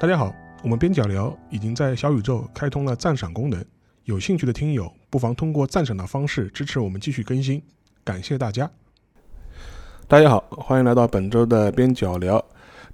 [0.00, 3.60] 大家好，我们边角聊已经在小宇宙开通了赞赏功能，
[4.04, 7.60] 有兴趣的听友不妨通过赞赏的方式支持我们继续更新，
[8.04, 8.70] 感谢大家。
[10.06, 12.42] 大家好，欢迎来到本周的边角聊。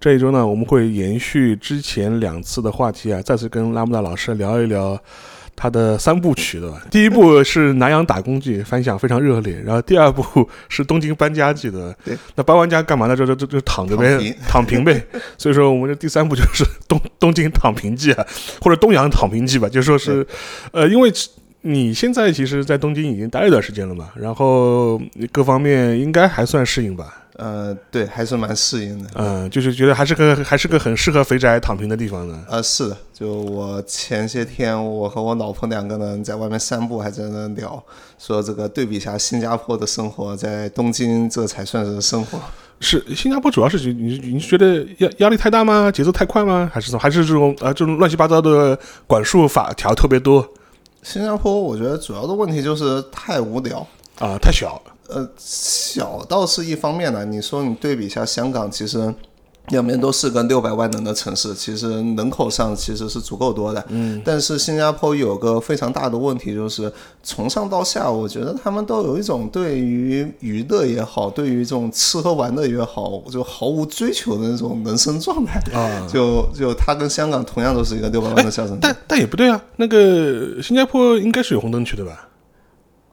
[0.00, 4.98] 这一周呢，我们会延续之前两次的话题啊，再次跟拉姆达老师聊一聊。
[5.56, 6.82] 他的三部曲对吧？
[6.90, 9.60] 第一部是《南洋打工记》，反响非常热烈。
[9.64, 11.94] 然后第二部是《东京搬家记》的。
[12.04, 13.16] 对，那搬完家干嘛呢？
[13.16, 15.04] 就就就就躺着呗，躺平呗。
[15.38, 18.26] 所以说，我们这第三部就是《东东京躺平记》啊，
[18.60, 19.68] 或者《东洋躺平记》吧。
[19.68, 20.26] 就说是，
[20.72, 21.12] 呃，因为
[21.62, 25.00] 你现在其实，在东京已经待了一段时间了嘛，然后
[25.32, 27.23] 各方面应该还算适应吧。
[27.36, 29.10] 呃，对，还是蛮适应的。
[29.14, 32.44] 嗯，就是觉得还是个还是个很适合肥宅躺平的地方呢。
[32.48, 37.82] 呃，是的，就我前些天我和我老婆两个人在外面散步，还在那聊，
[38.18, 42.38] 说这个对比一下新加坡的生活，在东京这才算是生活。
[42.80, 45.90] 是新加坡主要是你你觉得压压力太大吗？
[45.90, 46.70] 节奏太快吗？
[46.72, 50.46] 还是说还是这种呃这种乱七八糟的管束法条特别多？
[51.02, 53.86] 新加坡我觉得主要的问题就是太无聊
[54.18, 54.80] 啊，太小。
[55.08, 57.24] 呃，小倒是一方面呢。
[57.24, 59.14] 你说你对比一下香港，其实
[59.68, 63.84] 两边都是个六百万人的城市，其实人口上其实是足够多的。
[63.88, 64.20] 嗯。
[64.24, 75.58] 但是新加坡有个非常大的问题，就是从上到下，我觉得他们都有一种对于娱乐也好，对于这种吃喝玩乐也好，就毫无追求的那种人生状态。
[75.72, 76.06] 啊。
[76.10, 78.78] 就就他跟香港同样都是一个六百万的小城市。
[78.82, 82.28] 但但也不对啊，那个新加坡应该是有红灯区的吧？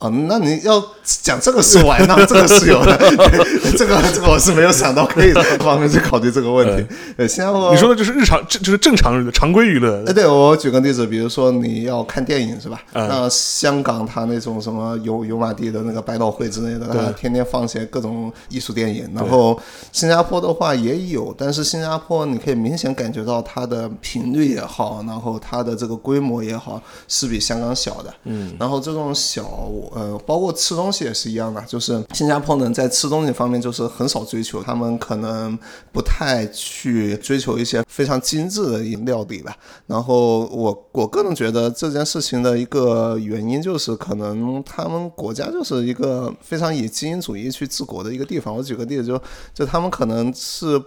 [0.02, 2.98] 哦，那你要讲这个是玩，那这个是有的，
[3.78, 6.96] 这个这个我是没有想到可以这方面去考虑这个问题。
[7.18, 10.04] 呃，新加坡你说的就是日常，这就是正常的常规娱乐。
[10.08, 12.82] 哎，对我举个例子，比如说你要看电影是吧？
[12.94, 19.08] 那香港它那种什么油油麻地的那个百老汇之类的，它天天放些各种艺术电影。
[19.14, 19.60] 然后
[19.92, 28.12] 新加坡的话也有，但是新加坡你可以明显感觉到它的频率也好，然后它的这个规模也好，是比香港小的。
[28.24, 29.48] 嗯，然后这种小。
[29.94, 35.58] 呃，包括吃东西也是一样的，就是新加坡人在吃东西方面就是很少追求，他们可能
[35.92, 39.56] 不太去追求一些非常精致的料理吧。
[39.88, 48.56] 然后我我个人觉得这件事情的一个原因就是可能他们国家就是一个非常以精英主义去治国的一个地方。
[48.56, 49.22] 我举个例子，就
[49.54, 50.82] 就他们可能是。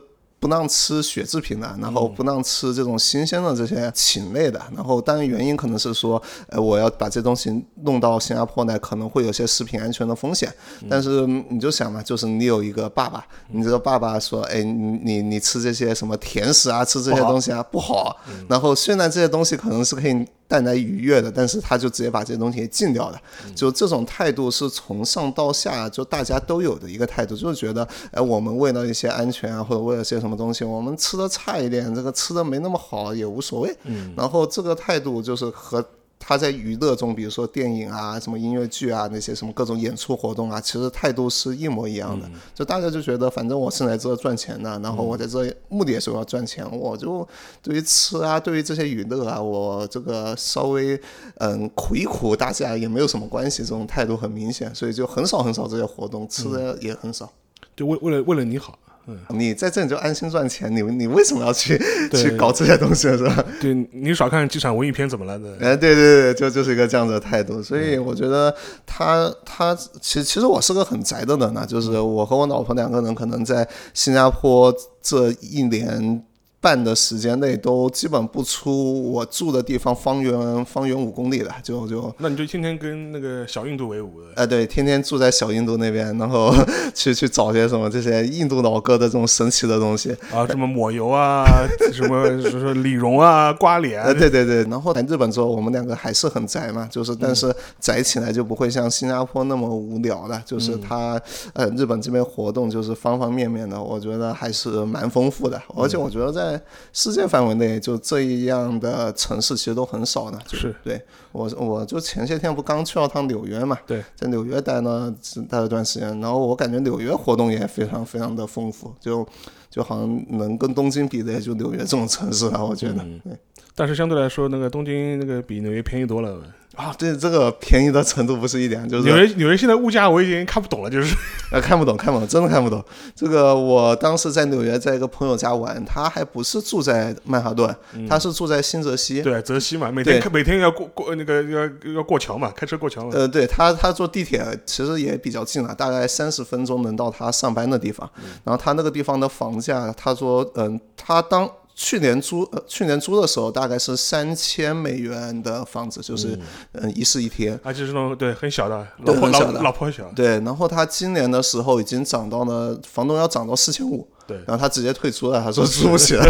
[0.45, 10.53] 不让吃血制品的，然后不让吃这种新鲜的这些禽类的，然后当然原因可能是说，呃，我要把这东西弄到新加坡来，可能会有些食品安全的风险。
[10.87, 18.15] 但是你就想嘛，就是你有一个爸爸，你这个爸爸说，哎，你你你吃这些什么甜食啊，吃这些东西啊不好。
[18.47, 20.27] 然后虽然这些东西可能是可以。
[20.47, 23.21] 带来愉悦的，但是他就直接把这些东西给禁掉了。
[23.55, 33.77] 就这种态度是从上到下就大家都有的一个态度，就是觉得，哎，我们为了一些安全啊，或者为了些什么东西，我们吃的差一点，这个吃的没那么好也无所谓。
[34.17, 35.85] 然后这个态度就是和。
[36.27, 42.27] 他在娱乐中，比如说电影啊、什么音乐剧啊那些什么各种演出活动啊，其实态度是一模一样的。
[42.55, 47.29] 就大家就觉得，反正我是来这赚钱的，然后我在这目的也是要赚钱，我就
[47.61, 50.99] 对于吃啊，对于这些娱乐啊，我这个稍微
[51.41, 57.31] 嗯苦一苦，大家也没有什么关系，这种态度很明显，所以就很少很少这些活动，吃的也很少，
[57.77, 58.79] 就为为了为了你好。
[59.07, 61.79] 嗯，你在这里就安心赚钱，你你为什么要去
[62.13, 63.45] 去搞这些东西是吧？
[63.61, 65.57] 对你少看几场文艺片怎么了的？
[65.61, 67.63] 哎，对对对，就就是一个这样的态度。
[67.63, 68.55] 所以我觉得
[68.87, 76.23] 他他其实其实我是个很宅的人呢，就是我和我老婆两个人可能在新加坡这一年。
[76.65, 86.55] 半的时间内都基本不出我住的地方方圆方圆五公里的，就就那你就天天跟那个小印度为伍的，哎，对，天天住在小印度那边，然后
[86.95, 91.45] 去去找些什么这些印度老哥的这种神奇的东西啊，什么抹油啊，
[91.93, 94.65] 什么说理容啊，刮脸，对对对。
[94.65, 101.21] 然后来日本之后，我们两个还是很宅嘛，就是但是宅起来就不会像新加坡那么无聊了，就是他
[101.53, 106.54] 呃日本这边活动就是方方面面的，我觉得还是蛮丰富的，而且我觉得在。
[106.93, 110.39] 世界范围内，就这一样的城市其实都很少的。
[110.49, 111.01] 是对
[111.33, 113.79] 我，我就前些天不刚去了趟纽约嘛？
[113.87, 115.15] 对，在纽约待了
[115.49, 119.27] 待了段时间，然后我感觉纽约活动也非常非常的丰富，就
[119.71, 122.65] 就好像能跟东京比的，也就纽约这种城市了。
[122.65, 123.37] 我觉得，对。
[123.75, 126.41] 但是相对来说，那个东京那个比纽约便宜多了。
[126.77, 131.15] 啊，对这个便宜的程度不是一点，就是纽约纽约现在物价我已经看不懂了，就是
[131.51, 132.85] 呃 看不懂看不懂，真的看不懂。
[133.15, 137.75] 这个我当时在纽约在一个朋友家玩，他还不是住在曼哈顿，
[138.09, 143.11] 他是住在新泽西，对泽西嘛，每天每天要过过那个要要过桥嘛，开车过桥嘛。
[143.15, 148.09] 呃，对他他坐地铁其实也比较近了，大概三十分钟能到他上班的地方。
[148.43, 151.49] 然后他那个地方的房价，他说嗯，他当。
[151.75, 156.39] 去年租呃去年租的时候大概是三千美元的房子，就是
[156.73, 156.95] 嗯。
[156.95, 157.59] 一室一厅。
[157.65, 159.61] 啊，就是那种对很小的，老婆老对很小的。
[159.63, 166.25] 老破小，对，然后他今年的时候已经涨到了，房东要涨到四千五，对然后他直接退出了，他说租不起了。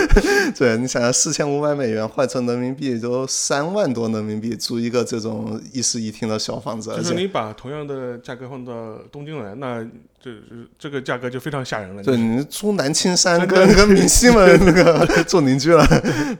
[0.56, 8.72] 对，你想想四千五百美元换成人民币都三万多人民币，租一个这种一室一厅的小房子，就是你把同样的价格放到
[9.10, 9.84] 东京来，那
[10.22, 10.30] 这
[10.78, 12.02] 这个价格就非常吓人了。
[12.02, 15.86] 对你租南青山跟 跟明星们那个做邻居了，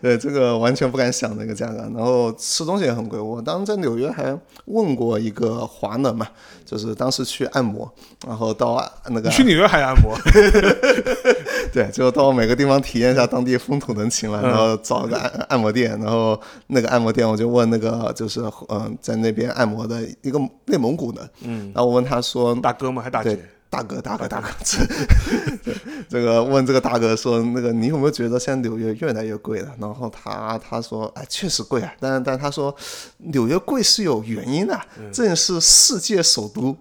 [0.00, 1.76] 对这个完全不敢想的一个价格。
[1.94, 4.36] 然后吃东西也很贵，我当时在纽约还
[4.66, 6.26] 问过一个华人嘛，
[6.64, 7.90] 就是当时去按摩，
[8.26, 10.16] 然后到那个去纽约还按摩，
[11.73, 23.02] 对，就到每个地方体验一下当地风土人情了，嗯然后找个按按摩店，然后那个按摩店我就问那个就是嗯、在那边按摩的一个内蒙古的，嗯，然后我问他说大哥吗？
[23.02, 23.38] 还大姐？
[23.70, 24.79] 大哥，大哥，大哥， 这
[26.08, 29.75] 这个问这个大哥说，那个你有没有觉得现在纽约越来越贵了？
[29.81, 32.73] 然后他他说，哎，确实贵啊，但但他说
[33.19, 34.81] 纽约贵是有原因的，
[35.12, 36.76] 这也是世界首都。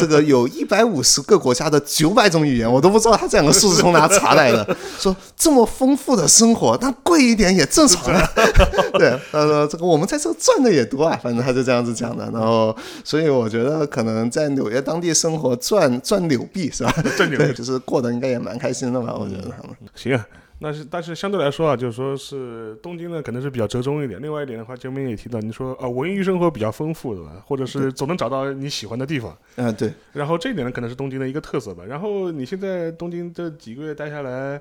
[0.00, 4.76] 这个有一百五十个国家的九百种语言，我都不知道他这两个数字从哪查来的。
[4.98, 8.30] 说这么丰富的生活，那贵一点也正常啊。
[8.98, 12.24] 对，他说这个我们在这赚的也多啊，反正他就这样子讲的。
[12.32, 12.74] 然后，
[13.04, 16.92] 所以我觉得可能在纽约当地生活赚赚纽币是吧？
[17.16, 19.14] 赚纽币对，就是过得应该也蛮开心的吧？
[19.14, 19.76] 我觉得他们。
[19.94, 20.26] 行啊，
[20.62, 24.20] 那是但是相对来说啊，就是说是东京呢，可能是比较折中一点。
[24.20, 27.42] 另外一点的话，前面也提到，你说啊，文娱生活比较丰富，对吧？
[27.46, 29.36] 或者是总能找到你喜欢的地方。
[29.56, 31.82] 嗯，对，然后这一点呢，可能是东京的一个特色吧。
[31.86, 34.60] 然后你现在东京这几个月待下来，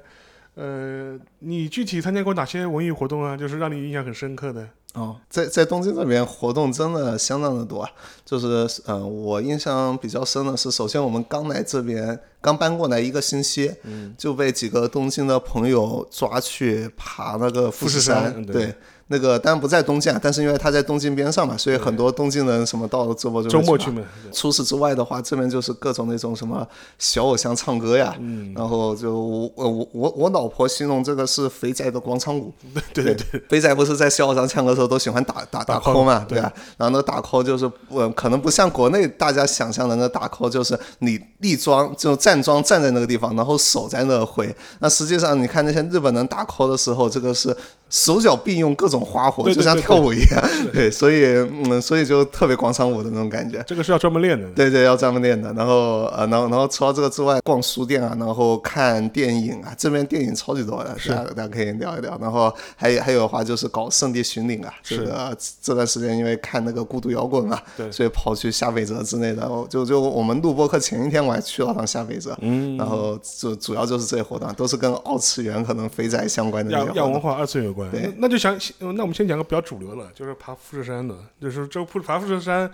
[0.59, 3.37] 呃，你具体参加过哪些文艺活动啊？
[3.37, 4.67] 就是让你印象很深刻的。
[4.93, 7.89] 哦，在在东京这边活动真的相当的多啊，
[8.25, 18.75] 就是嗯、呃我印象比较深的是，首先我们刚来这边，刚搬过来一个星期，嗯就被几个东京的朋友抓去爬那个富士山对。
[19.11, 24.01] 那个当然不在东京啊，但是因为它在东京边上嘛，所以很多东京人什么到了周末就周末去嘛，
[24.31, 26.65] 除此之外的话，这边就是各种那种什么
[26.97, 32.53] 小偶像唱歌呀，嗯然后就我我我我老婆形容这个是肥仔的广场舞，
[32.93, 36.53] 对对对，肥仔不是在小偶像唱歌的时候都喜欢打打打 call 嘛，对对吧？
[36.77, 44.55] 然后那打 call 就是嗯，可能不像国内大家想象的那打 call，就是你立桩就站桩站在那个地方，然后手在那挥。
[44.79, 47.55] 那实际上你看那些日本人打 call 的时候，这个是
[47.89, 50.49] 手脚并用各种花活，对对对就像跳舞一样。
[50.73, 53.63] 对，所以嗯，所以就特别广场舞的那种感觉。
[53.67, 54.47] 这个是要专门练的。
[54.51, 55.51] 对对，要专门练的。
[55.53, 62.17] 然后呃，然后然后除了这个之外，逛书店啊，然后看电影啊，这边电影超级多的，大家大家可以聊一聊。
[62.21, 69.49] 然后还有还有的话就是搞圣地巡礼啊，这个这段时间因为看那个孤独摇滚嘛，对所以跑去下北泽之类的。
[69.49, 76.71] 我就就我们录播课前一天我还去了趟下北泽，嗯，然后就主要就是这些活动，都是跟二次元可能肥宅相关的。
[76.71, 82.71] 亚亚文化二次元有关，对那那就想，呃那我们先讲个比较主流的，就是爬富士山的，就是这爬爬富士山，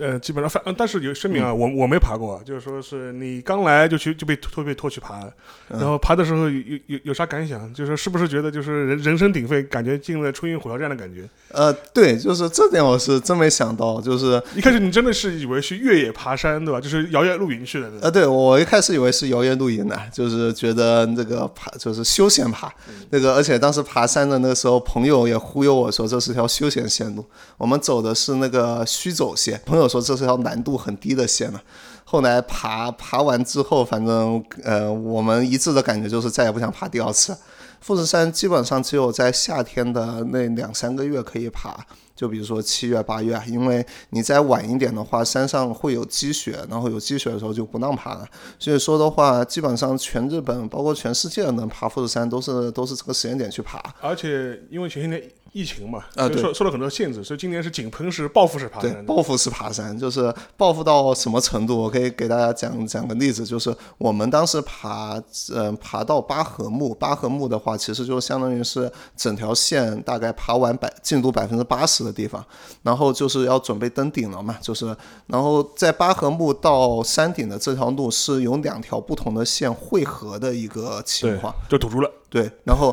[0.00, 5.20] 呃，基本上反，呃但是有声明啊，我我没爬过，就是说是你刚来就去就被拖被拖去爬，
[5.68, 7.72] 然后爬的时候有有有有啥感想？
[7.72, 11.28] 就是是不是觉得就是人人声鼎沸，感觉进了春运火车站的感觉？
[11.52, 16.80] 呃，对，就是这点我是真没想到，就是一开始你真的是以为是越野爬山对吧？
[16.80, 22.72] 就是摇曳露营去的，呃，对我一开始以为是摇曳露营的，就是觉得那个爬就是休闲爬，
[23.10, 27.24] 那个而且当时爬山的那个时候，朋友也忽悠我说这是条休闲线路，
[27.56, 31.62] 我们走的是那个虚走线，朋友我说这是条难度很低的线了。
[32.04, 37.36] 后来爬爬完之后，反正呃，我们一致的感觉就是再也不想爬第二次。
[37.80, 41.76] 富士山基本上只有在夏天的那两三个月可以爬，
[42.16, 48.26] 就比如说七月、八月，因为你再晚一点的话，山上会有积雪，然后有积雪的时候就不让爬了。
[48.58, 53.78] 所以说的话，基本上全日本，包括全世界能爬富士山，都是都是这个时间点去爬。
[54.00, 55.22] 而且因为前些年
[55.54, 59.02] 疫情嘛，啊对受受了很多限制，所以今年是井喷式报复式爬，山对。
[59.04, 61.80] 报复式爬山就是报复到什么程度？
[61.80, 65.16] 我可以给大家讲讲个例子，就是我们当时爬，
[65.54, 72.44] 嗯、爬到八合木，八合木的话，其实就相当于是整条线大概爬完百进度百分之八十的地方，
[72.82, 74.86] 然后就是要准备登顶了嘛，就是
[75.28, 82.10] 然后在八合木到山顶的这条路是有两条不同的线汇合的一个情况。，就堵住了。
[82.34, 82.92] 对，然后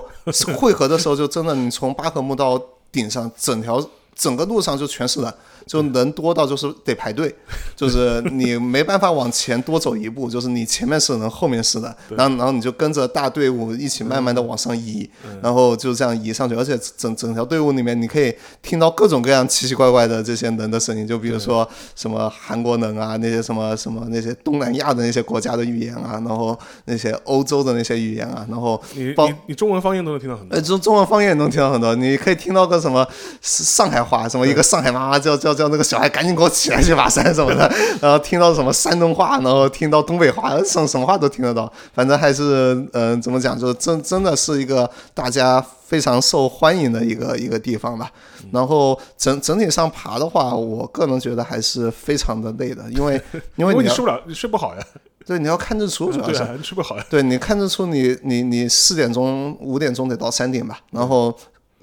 [0.55, 3.83] 汇合的时候就真的，你从巴合目到顶上，整条
[4.21, 5.33] 整个路上就全是人，
[5.65, 7.33] 就人多到就是得排队，
[7.75, 15.09] 就是你没办法往前多走一步，就是你前面是人，后面是人，然后然后你就跟着大队伍一起慢慢的往上移，
[15.41, 30.55] 然后就这样移上去，而且整整条队伍里面你可以听到各种各样奇奇怪怪的这些人的声音，就比如说什么韩国人啊，那些什么什么那些东南亚的那些国家的语言啊，然后那些欧洲的那些语言啊，然后你你你中文方言都能听到很多。
[30.55, 30.61] 呃，。
[30.61, 33.07] 中中文方言也能听到很多，你可以听到个什么
[33.41, 48.11] 上海话，什么一个上海妈妈叫叫叫那个小孩赶紧给我起来去爬山什么的，然后听到什么山东话，然后听到东北话，什什么话都听得到，反正还是嗯、呃怎么讲，就是真真的是一个大家非常受欢迎的一个一个地方吧。
[48.51, 53.21] 然后整整体上爬的话，我个人觉得还是非常的累的，因为
[53.55, 54.81] 因为你睡不了，你睡不好呀。
[55.23, 57.05] 对你要看日出，主要是对啊，你睡不好呀。
[57.07, 61.33] 对，你看日出你你你四点钟五点钟得到山顶吧，然后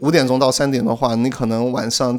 [0.01, 2.19] 五点钟到三点的话，你可能晚上。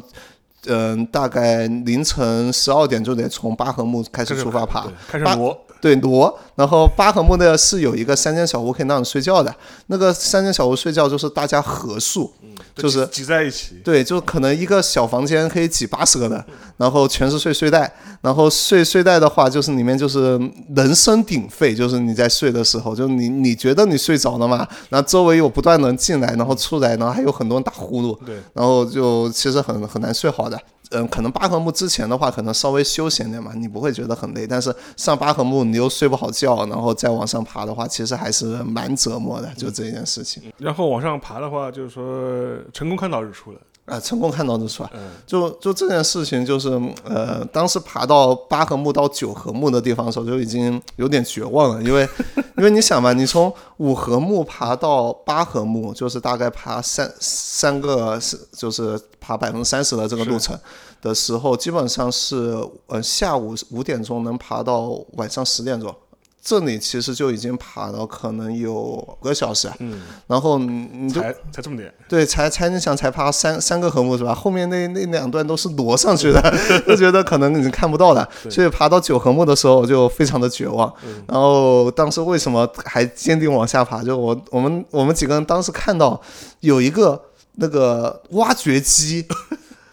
[0.66, 9.54] 嗯，大概凌晨十二点就得从巴赫木开始出发爬，开始八挪，对挪，然后巴赫木的是有一个山间小屋可以让你睡觉的，
[9.86, 12.30] 那个山间小屋睡觉就是大家合宿，
[12.74, 13.80] 就是挤挤在一起。
[13.82, 16.44] 对，就可能一个小房间可以挤八十个人，
[16.76, 20.38] 然后全是睡睡袋，然后睡睡袋的话，就是里面就是
[20.76, 30.58] 人声鼎沸，就是你在睡的时候，就你你觉得你睡着了嘛，然后周围有不断人进来，然后出来，然后还有很多人打呼噜，对，然后就其实很很难睡好的。
[30.90, 34.46] 嗯，可能巴赫木之前的话，可能稍微休闲点嘛，你不会觉得很累。
[34.46, 40.42] 但是上巴赫木你又睡不好觉，然后再往上爬的话，其实还是蛮折磨的，就这件事情。
[40.58, 43.60] 然后往上爬的话，就是说成功看到日出了。
[43.90, 44.90] 啊，成功看到日出啊！
[44.94, 46.70] 嗯，就就这件事情，就是
[47.04, 52.08] 呃，当时爬到八合目到九合目的地方的时候，就已经有点绝望了，因为
[52.56, 60.56] 因为你想嘛，你从五合目爬到八合目，就是大概爬三三个是就是爬百分之三十的这个路程
[61.02, 62.56] 的时候，基本上是
[62.86, 65.92] 呃下午五点钟能爬到晚上十点钟。
[66.42, 71.92] 这里其实就已经爬了可能有五个小时，嗯，然后你你就才才这么点。
[72.08, 74.34] 对，才才你想才爬三三个和木是吧？
[74.34, 76.40] 后面那那两段都是挪上去的，
[76.88, 80.92] 就觉得可能已经看不到了，所以爬到九合木的时候就非常的绝望。
[81.28, 84.02] 然后当时为什么还坚定往下爬？
[84.02, 86.20] 就我我们我们几个人当时看到
[86.60, 87.20] 有一个
[87.56, 89.26] 那个挖掘机。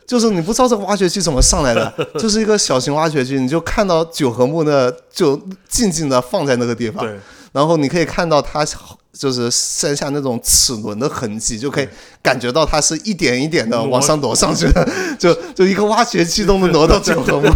[0.07, 7.05] 就是你不知道这个挖掘机怎么上来的， 就是一个小型挖掘机，你就看到九合木呢，就静静的放在那个地方，
[7.51, 8.65] 然后你可以看到它
[9.11, 11.89] 就是山下那种齿轮的痕迹，就可以
[12.21, 14.87] 感觉到它是一点一点的往上挪上去的，
[15.19, 17.49] 就就一个挖掘机都能挪到九合木，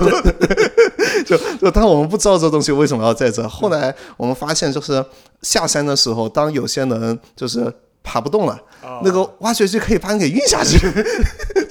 [1.26, 3.48] 就就但我们不知道这东西为什么要在这。
[3.48, 5.06] 后来我们发现，就是
[5.44, 7.72] 下山的时候，当有些人就是
[8.04, 8.60] 爬不动了，
[9.04, 10.80] 那个挖掘机可以把你给运下去。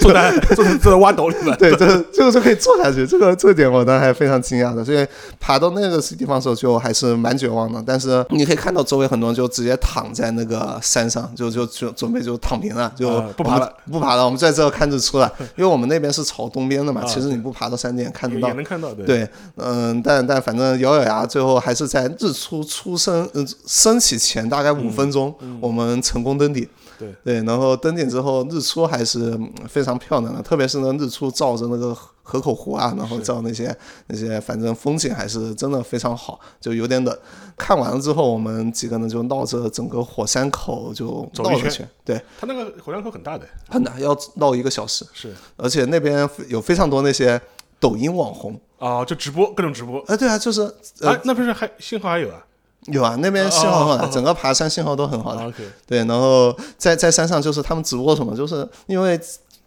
[0.01, 1.55] 坐在坐在坐在挖斗里面。
[1.59, 5.07] 对，这个这个就可以坐下去，这个这个点我当时还非常惊讶的，所以
[5.39, 7.83] 爬到那个地方的时候就还是蛮绝望的。
[7.87, 18.55] 但是你可以看到周围很多人就直接躺在那个山上，就就就准备就躺平了，就啊不爬了，不爬了，我们在这看日出了， 因为我们那边是朝东边的嘛，其实你不爬到山顶看得到也。
[18.55, 26.67] 能看到，对对，嗯，但但反正咬咬牙，最后还是在日出出升嗯升起前大概五分钟，我们成功登顶。
[27.01, 27.15] 对。
[27.25, 33.77] 对，然后登顶之后，日出还是嗯非常漂亮的，特别是呢日出照着那个河河口湖啊，然后照那些
[34.07, 37.19] 那些，反正风景还是真的非常好，就有点冷。
[37.57, 41.59] 看完了之后，我们几个人就绕着整个火山口就走一圈。
[41.59, 45.35] 绕了圈，对，它那个火山口很大的，很大，要绕一个小时，是。
[45.57, 47.41] 而且那边有非常多那些
[47.81, 50.01] 抖音网红，啊，就直播各种直播。
[50.03, 50.63] 啊，对啊，就是
[51.01, 52.47] 呃啊，那不是还信号还有啊
[52.87, 55.53] 有啊，那边信号很好哦的，整个爬山信号都很好的。
[55.87, 59.21] 对，然后在在山上就是他们直播什么，就是因为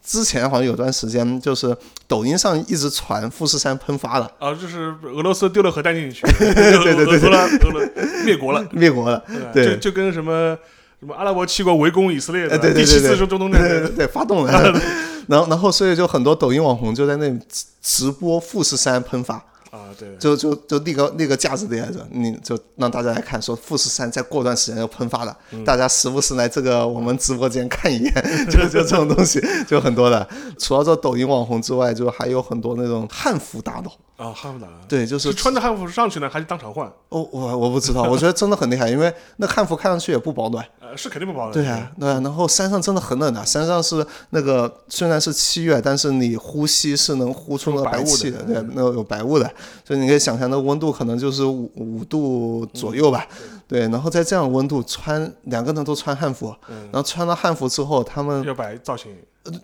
[0.06, 1.76] 之前好像有段时间就是
[2.08, 7.82] 抖音上一直传富士山喷发了，啊，就是俄罗斯丢了核弹进去， 对对对，俄罗俄罗
[8.26, 9.20] 灭国了，灭国了。
[9.20, 10.58] 吧对就就跟什么
[11.00, 14.52] 什么阿拉伯七国围攻以色列的哎对对第七对对次中东对战争，对对对，发动了。
[15.28, 19.42] 然后然后所以就很多抖音网红就在那里直直播富士山喷发。
[19.74, 28.14] 啊，对，就就就那个那个架子的样子，你就让大家来看，说富士山再过段时间要喷发了，嗯大家时不时来这个我们直播间看一眼，
[28.52, 30.28] 就就这种东西就很多的。
[30.60, 33.92] 除了这抖音网红之外，就还有很多那种汉服大佬，
[34.24, 36.86] 啊，汉服打，对，就是是穿着汉服上去呢，还是当场换？
[37.10, 41.54] 哦，我我不知道，我觉得真的很厉害，因为那汉服看上去也不保暖，呃，是肯定不保暖。
[41.54, 49.50] 对啊，对啊，然后山上真的很冷的，山上是那个虽然是七月，但是你呼吸是能呼出那个白雾气的对，那个有白雾的，
[49.86, 53.28] 所以你可以想象那温度可能就是五五度左右吧，
[53.68, 56.56] 对，然后在这样温度穿两个人都穿汉服，
[56.92, 59.12] 然后穿了汉服之后，他们要摆造型。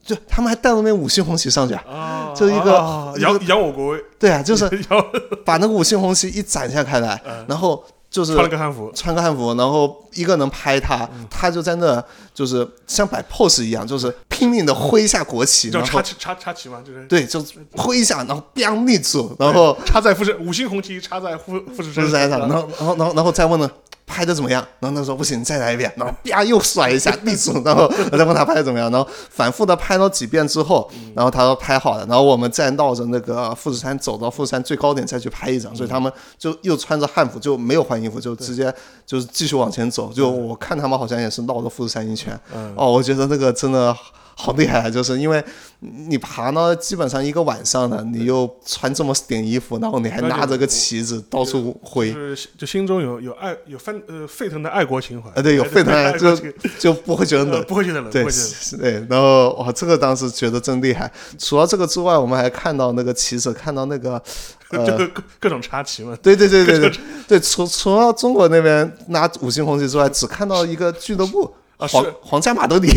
[0.03, 5.05] 就他们还带了那五星红旗上去，啊，就一个扬扬我国威，对啊，就是 扬
[5.45, 23.69] 把那个五星红旗一展下开来，然后就是穿了个汉服，穿个汉服，然后一个能拍他，嗯他就在那就是像摆 pose 一样，就是拼命的挥一下国旗，然后叫插旗插插旗嘛，就是对，就挥一下，然后 biang 立住，然后插在富士五星红旗插在富富士山上，然后然后然后然后再问呢。
[24.09, 24.65] 拍的怎么样？
[24.79, 25.93] 然后他说不行，再来一遍。
[25.95, 28.89] 然后啪又甩一下 地主，然后我再问他拍的怎么样。
[28.91, 32.05] 然后反复的拍了几遍之后，然后他说拍好了。
[32.07, 35.73] 然后我们再绕着那个富士山走到富士山最高点再去拍一张。
[35.75, 38.73] 所以他们就又穿着汉服，就没有换衣服，就直接
[39.05, 40.11] 就是继续往前走。
[40.11, 42.37] 就我看他们好像也是绕着富士山一圈。
[42.75, 43.95] 哦，我觉得那个真的。
[44.41, 44.89] 好厉害啊！
[44.89, 45.43] 就是因为
[45.81, 56.33] 你爬呢，基本上一个晚上呢，你又穿这么点衣服，然后你还拿着个旗子到处挥，就是就心中有有爱有翻呃沸腾的爱国情怀，啊，对，有 沸腾爱，就
[56.79, 57.65] 就不会觉得呃冷。
[57.65, 58.37] 不会觉得冷，不对，会觉
[58.77, 58.79] 得冷。
[58.81, 61.11] 对，然后哇，这个当时觉得真厉害。
[61.37, 64.21] 除了这个之外，我们还看到那个旗子，看到那个，
[64.69, 66.91] 呃，就各各种插旗嘛，对对对对对
[67.27, 71.53] 对，除除了中国那边拿五星红旗之外，只看到一个俱乐部。
[71.87, 72.89] 皇皇家马德里，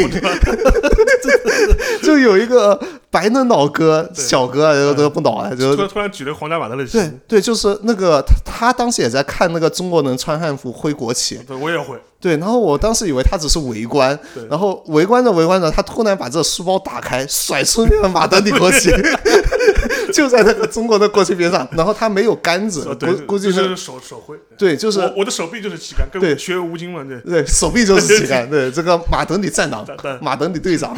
[2.03, 14.19] 就有一个白嫩老哥小哥，都都不老啊，就突然突然举着皇家马德里旗，对对，就是那个他他当时也在看那个中国人穿汉服挥国旗，对我也会，对，然后我当时以为他只是围观，
[14.51, 18.91] 然后围观着围观着，他突然把这个书包打开，甩出那个马德里国旗，
[20.14, 29.87] 就在那个中国的国旗边上， 然后他没有杆子，估估计是是手手挥，对，就是我我的手臂就是旗杆，对学吴京嘛，对，对手臂就是旗杆， 对这个马德里站长
[30.21, 30.97] 马德里队长。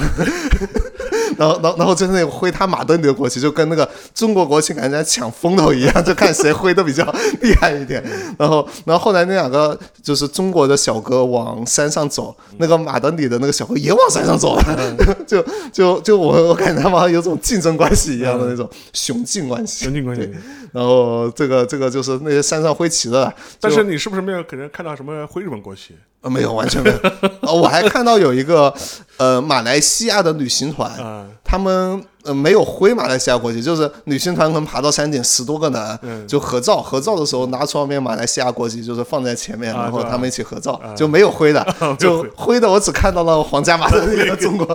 [1.37, 7.05] 然后，然后，然后就是那个挥他马德里的国旗，就跟那个中国国旗感觉在抢风头一样，就看谁挥的比较
[7.43, 8.03] 厉害一点。
[8.38, 19.85] 然后，然后后来那两个就是中国的小哥往山上走，那个马德里的那个小哥也往山上走了， 就就就我我感觉他们好像有种竞争关系一样的那种雄竞关系。
[19.85, 20.31] 雄竞关系。
[20.73, 26.97] 然后这个这个就是那些山上挥旗的，但是你是不是没有可能看到什么挥日本国旗呃没有完全没有。
[27.43, 28.73] 呃我还看到有一个
[29.19, 31.27] 呃马来西亚的旅行团，啊？
[31.44, 41.64] 他们呃没有挥马来西亚国旗，就是旅行团可能爬到山顶十多个人，嗯就合照，合照的时候拿出那边马来西亚国旗，就是放在前面，然后他们一起合照，就没有挥的，
[42.01, 44.66] 就挥挥的我只看到了皇家马德里的中国，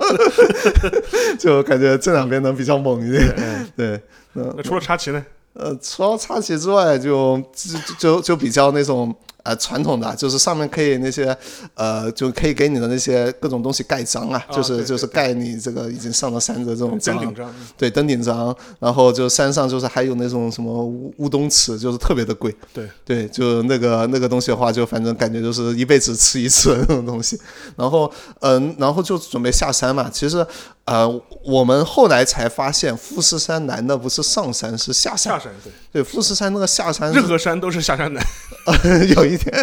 [1.39, 3.35] 就感觉这两边能比较猛一点，
[3.75, 3.99] 对，
[4.35, 5.25] 嗯那除了插旗呢？
[5.53, 11.35] 呃，除了插旗之外就，就就就比较那种呃传统的，就是上面可以那些
[11.73, 27.39] 呃，就可以给你的那些各种东西盖章啊，啊就是对就是盖你这个已经上了山的这种章，真紧张，对登顶章，然后就山上就是还有那种什么乌乌冬尺，就是特别的贵，对对，就那个那个东西的话，就反正感觉就是一辈子吃一次那种东西。
[27.75, 30.09] 然后，嗯、然后就准备下山嘛。
[30.09, 30.45] 其实，
[30.89, 35.33] 呃，我们后来才发现，富士山难的不是上山，是下山。
[35.33, 38.23] 下山对，对，富士山那个下山任何山都是下山难。
[39.15, 39.53] 有一天，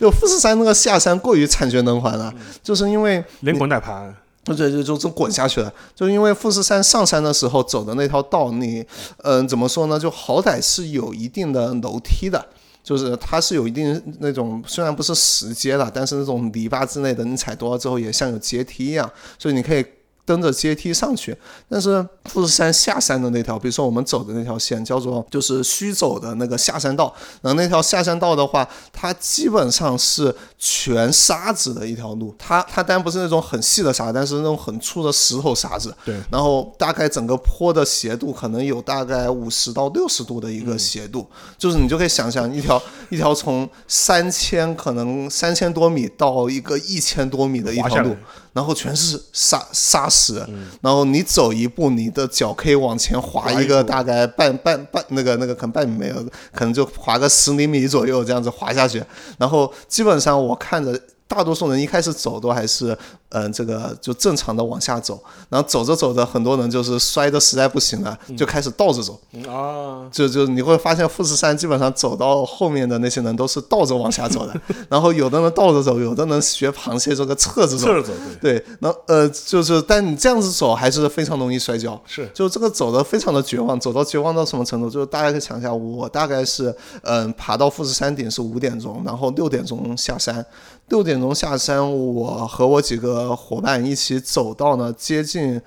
[0.00, 4.08] 就富士山那个下山过于惨绝人寰了，就是因为连滚带爬，
[4.44, 5.72] 对对，就就就滚下去了。
[5.96, 8.86] 就因为富士山上山的时候走的那条道，你
[9.24, 9.98] 嗯、怎么说呢？
[9.98, 12.46] 就好歹是有一定的楼梯的。
[12.84, 19.84] 就是它是有一定那种，虽然不是石阶了，但是那种篱笆之类的，你踩多了之后也像有阶梯一样，所以你可以
[20.28, 21.34] 蹬着阶梯上去。
[21.68, 27.12] 但是富士山下山的那条，比如说我们走的那条线，叫做就是虚走的那个下山道。
[27.40, 32.34] 然后那条下山道的话，它基本上是全沙子的一条路。
[32.38, 35.94] 它它当然不是那种很细的沙，但是那种很粗的石头沙子。
[36.04, 48.16] 对，然后大概整个坡的斜度可能有大概五十到六十度的一个斜度，就是你就可以想象一条一条从三千可能三千多米到一个一千多米的一条路
[48.58, 50.34] 然后全是沙沙石，
[50.80, 56.16] 然后你走一步，你的脚可以往前滑一个大概半半半那个那个可能半米没有，
[56.52, 59.00] 可能就滑个十厘米左右这样子滑下去，
[59.38, 61.00] 然后基本上我看着。
[61.28, 62.96] 大多数人一开始走都还是，
[63.28, 82.26] 嗯、这个就正常的往下走，然后走着走着，很多人就是摔的实在不行了，就开始倒着走，嗯啊，就就你会发现富士山基本上走到后面的那些人都是倒着往下走的，然后有的人倒着走，有的人学螃蟹这个侧着走侧，着走，对，对，那呃就是，但你这样子走还是非常容易摔跤，是。
[82.32, 84.88] 就这个走的非常的绝望，走到绝望到什么程度？
[84.88, 90.44] 就是大家可以想一下，我大概是嗯爬到富士山顶是五点钟，然后六点钟下山，
[90.88, 95.60] 六点钟下山，我和我几个伙伴一起走到呢，接近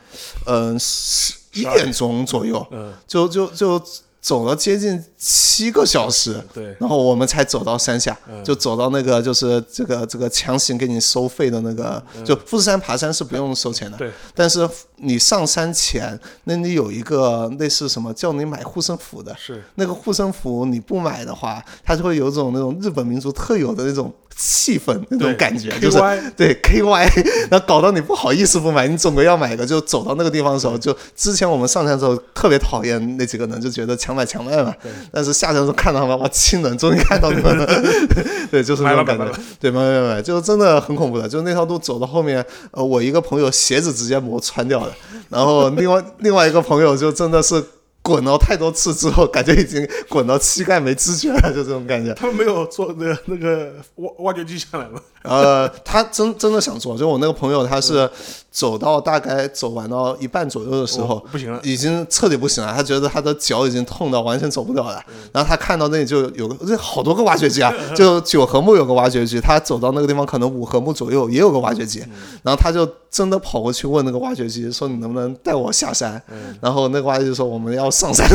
[0.45, 3.81] 嗯十一点钟左右，嗯，就就就
[4.19, 6.39] 走了接近七个小时。
[6.53, 13.97] 对，然后我们才走到山下，嗯就走到那个就是这个这个强行给你收费的那个，就富士山爬山是不用收钱的，
[14.34, 25.99] 但是你上山前，那里有一个类似什么叫你买护身符的，是那个护身符你不买的话，它就会有一种那种日本民族特有的那种气氛那种感觉，就是
[26.36, 29.63] 对 KY， 然后搞到你不好意思不买，你总归要买一个。
[29.63, 34.73] 就走到那个地方的时候，就之前我们上山的时候特别讨厌那几个人，就觉得强买强卖嘛。
[35.12, 37.67] 但是下山的时候看到他们，哇，亲人，终于看到你们了，
[38.49, 39.32] 对，就是那种感觉。
[39.60, 41.30] 对，买买买买，就真的很恐怖的。
[41.30, 44.91] 就那条路走到后面，呃，我一个朋友鞋子直接磨穿掉了，
[45.30, 47.63] 然后另外另外一个朋友就真的是
[48.02, 52.14] 滚了太多次之后，感觉已经滚到膝盖没知觉了，就这种感觉。
[52.16, 55.00] 他们没有做那个那个挖挖掘机下来吗？
[55.24, 58.10] 呃，他真真的想做，就我那个朋友，他是
[58.52, 65.02] 走到大概走完到一半左右的时候，哦不行了，已经彻底不行了，他觉得他的脚已经痛到完全走不了了。
[65.32, 72.04] 然后他看到那里就有个这好多个挖掘机啊， 就九合目有个挖掘机，他走到那个地方可能五合目左右也有个挖掘机，
[72.44, 76.22] 然后他就真的跑过去问那个挖掘机说：“你能不能带我下山？”
[76.60, 78.28] 然后那个挖掘机说：“我们要上山。”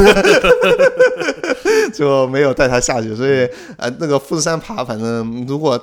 [1.94, 5.78] 就没有带他下去，所以呃，那个富士山爬，反正如果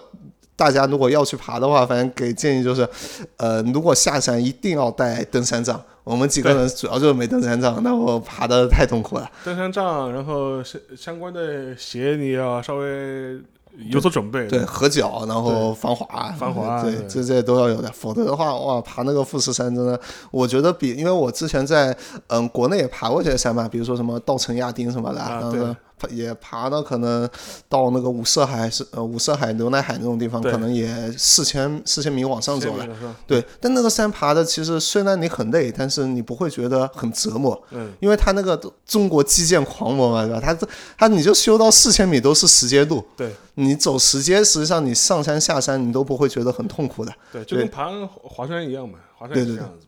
[0.56, 2.88] 大家如果要去爬的话，反正给建议就是，
[3.38, 5.82] 呃，如果下山一定要带登山杖。
[6.04, 9.32] 我们几个人主要就是没登山杖，那我爬的太痛苦了。
[9.46, 13.40] 登山杖，然后相相关的鞋你要稍微
[13.90, 14.46] 有所准备。
[14.48, 19.98] 对，合脚，然后防滑，防滑对，这这些都要有的，否则的话，哇，爬那个富士山真的，
[20.30, 21.96] 我觉得比，因为我之前在
[22.28, 25.78] 嗯国内也爬过这些山嘛，比如说什么稻城亚丁什么的，啊然后呢
[26.10, 27.30] 也爬到可能
[27.70, 32.88] 到那个五色海是呃五色海、牛奶海那种地方，可能也四千四千米往上走了。
[33.26, 40.42] 对，但那个山爬的其实虽然你很累，但是你不会觉得很折磨，嗯，因为它那个中国基建狂魔嘛，对吧？
[40.44, 47.14] 它这它你就修到四千米都是石阶路，对你走石阶，实际上你上山下山你都不会觉得很痛苦的。
[47.32, 47.90] 对，就跟爬
[48.24, 49.88] 华山一样嘛，华山也是这样子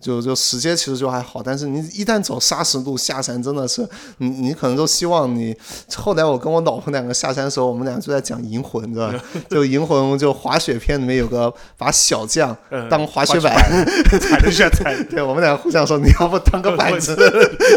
[0.00, 3.86] 就就石阶其实就还好，但是你一旦走砂石路下山，真的是
[4.18, 5.56] 你你可能都希望你。
[5.96, 9.20] 后来我跟我老婆两个下山的时候，我们俩就在讲银魂，知道吧？
[9.48, 13.54] 就银魂就滑雪片里面有个把小将嗯当滑雪板，
[14.20, 17.14] 踩了一下踩，对我们俩互相说你要不当个板子，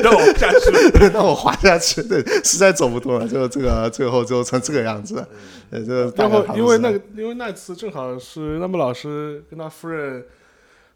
[0.03, 0.73] 让我下去。
[1.13, 5.27] 让我滑下去，对，实在走不动了，就这个最后就成这个样子了。
[5.69, 10.23] 呃，这个大然后因为那个，因为那次正好是那么老师跟他夫人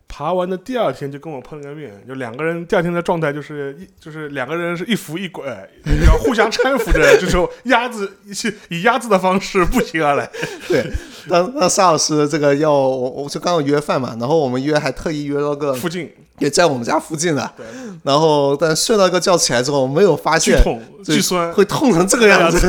[0.07, 5.45] 爬完的第二天就跟我碰了个面，就两个人第二天的状态就是一就是两个人是一扶一拐，
[6.05, 8.17] 要互相搀扶着，就是鸭子
[8.69, 10.29] 以鸭子的方式步行而来。
[10.67, 10.89] 对，
[11.27, 17.65] 那那沙老师这个要我我就刚好约饭嘛，然后我们约还特意约了个附近也在我们家附近的，对
[18.03, 22.67] 然后但睡了个觉起来之后，没有发现巨痛对巨酸，会痛成这个样子。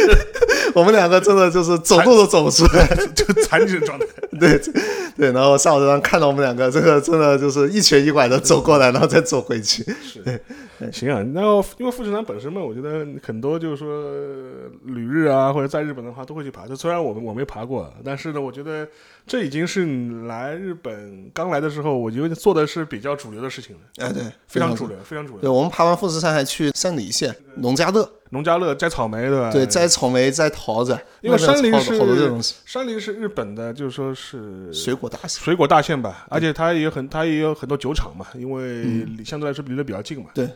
[0.74, 4.06] 我们两个真的就是走路都走不出来， 就残疾的状态。
[4.38, 4.60] 对
[5.16, 5.32] 对。
[5.32, 9.84] 然后夏老师看到我们两个，这个真的就是一瘸一拐的走过来，然后再走回去。
[10.92, 11.42] 行啊，那
[11.78, 14.10] 因为富士山本身嘛，我觉得很多就是说
[14.84, 16.66] 旅日啊，或者在日本的话都会去爬。
[16.66, 18.88] 就虽然我们我没爬过，但是呢，我觉得
[19.26, 25.40] 这已经是你来日本刚来的时候，我觉得做的是比较主流的事情了，哎，对，非常主流，非常主流。
[25.42, 29.50] 对，我们爬完富士山还去山梨县农家乐，农家乐摘草莓，对吧？
[29.52, 35.42] 对，摘草莓、摘桃子，因为山梨是好多这种东西，山梨是日本的，就是说是水果大县。
[35.42, 40.26] 水果大县吧，而且它也有很它也有很多酒厂嘛，因为离相对来说离得比较近嘛。
[40.34, 40.48] 对，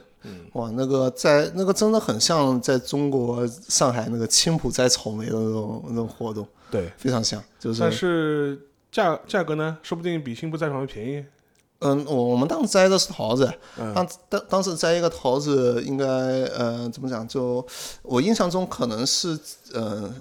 [0.53, 7.43] 哇，那个在那个真的很像在中国上海那个青浦摘草莓的那种那种活动，对，非常像。
[7.59, 8.59] 就是但是
[8.93, 11.25] 价价格呢，说不定比青浦摘草莓便宜。
[11.81, 17.27] 嗯，我我们当时摘的是桃子，嗯当当当时摘一个桃子，应该呃怎么讲？
[17.29, 17.67] 就
[18.03, 19.39] 我印象中可能是
[19.73, 20.13] 呃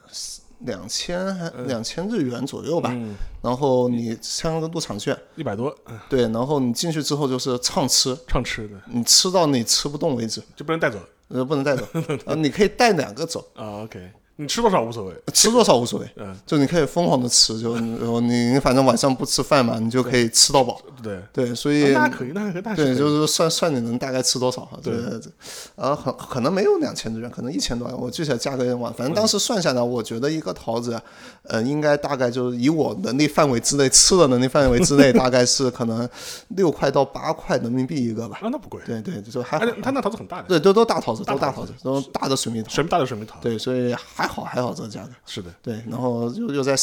[0.60, 2.89] 两千还两千日元左右吧。
[2.94, 11.86] 嗯，然后你签了个入场券，一百多，嗯对，然后你进去之后就是畅吃，畅吃的你吃到你吃不动为止，就不能带走呃不能带走，
[12.26, 13.84] 呃 你可以带两个走，啊。
[13.84, 15.13] OK，你吃多少无所谓。
[15.34, 16.10] 吃多少无所谓。
[16.15, 20.80] 嗯，就你可以疯狂的吃，就然 后你你反正晚上不吃饭嘛，你就可以吃到饱。
[21.02, 24.67] 对，对，所以那可以，那可以，那对，就是算算你能大概吃多少。
[24.82, 25.30] 对对，这
[25.76, 28.93] 呃，很可能没有两千日元，可能一千多，我具体的价格有点忘。
[28.93, 31.00] 反正当时算下来，我觉得一个桃子，
[31.43, 36.08] 呃，应该大概就是以我能力范围之内吃的能力范围之内， 大概是可能
[36.50, 38.39] 六块到八块人民币一个吧。
[38.41, 38.82] 啊，那不贵。
[38.86, 42.69] 对对，就还它那桃子很大的，对，都都大桃子，都大桃子，都大的水蜜桃。
[42.69, 43.38] 什么大的水蜜桃。
[43.41, 45.10] 对，所以还好还好这个价格。
[45.26, 46.76] 是的，对，然后又又在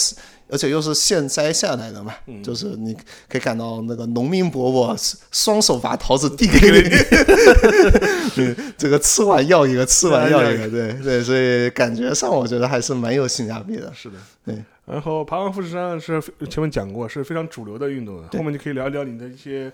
[0.48, 2.92] 而且又是现摘下来的嘛，嗯就是你
[3.28, 4.96] 可以感到那个农民伯伯
[5.30, 6.88] 双手把桃子递给你，
[8.34, 13.92] 对，这个吃完要一个，吃完要一个，对对，所以感觉上我觉得还是蛮有性价比的。
[13.94, 14.64] 是的，对。
[14.86, 19.72] 然后爬完富士山是前面讲过是非常主流的运动，后面就可以聊一聊你的一些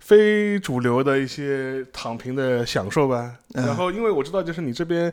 [0.00, 3.36] 非主流的一些躺平的享受吧。
[3.54, 5.10] 嗯然后因为我知道就是你这边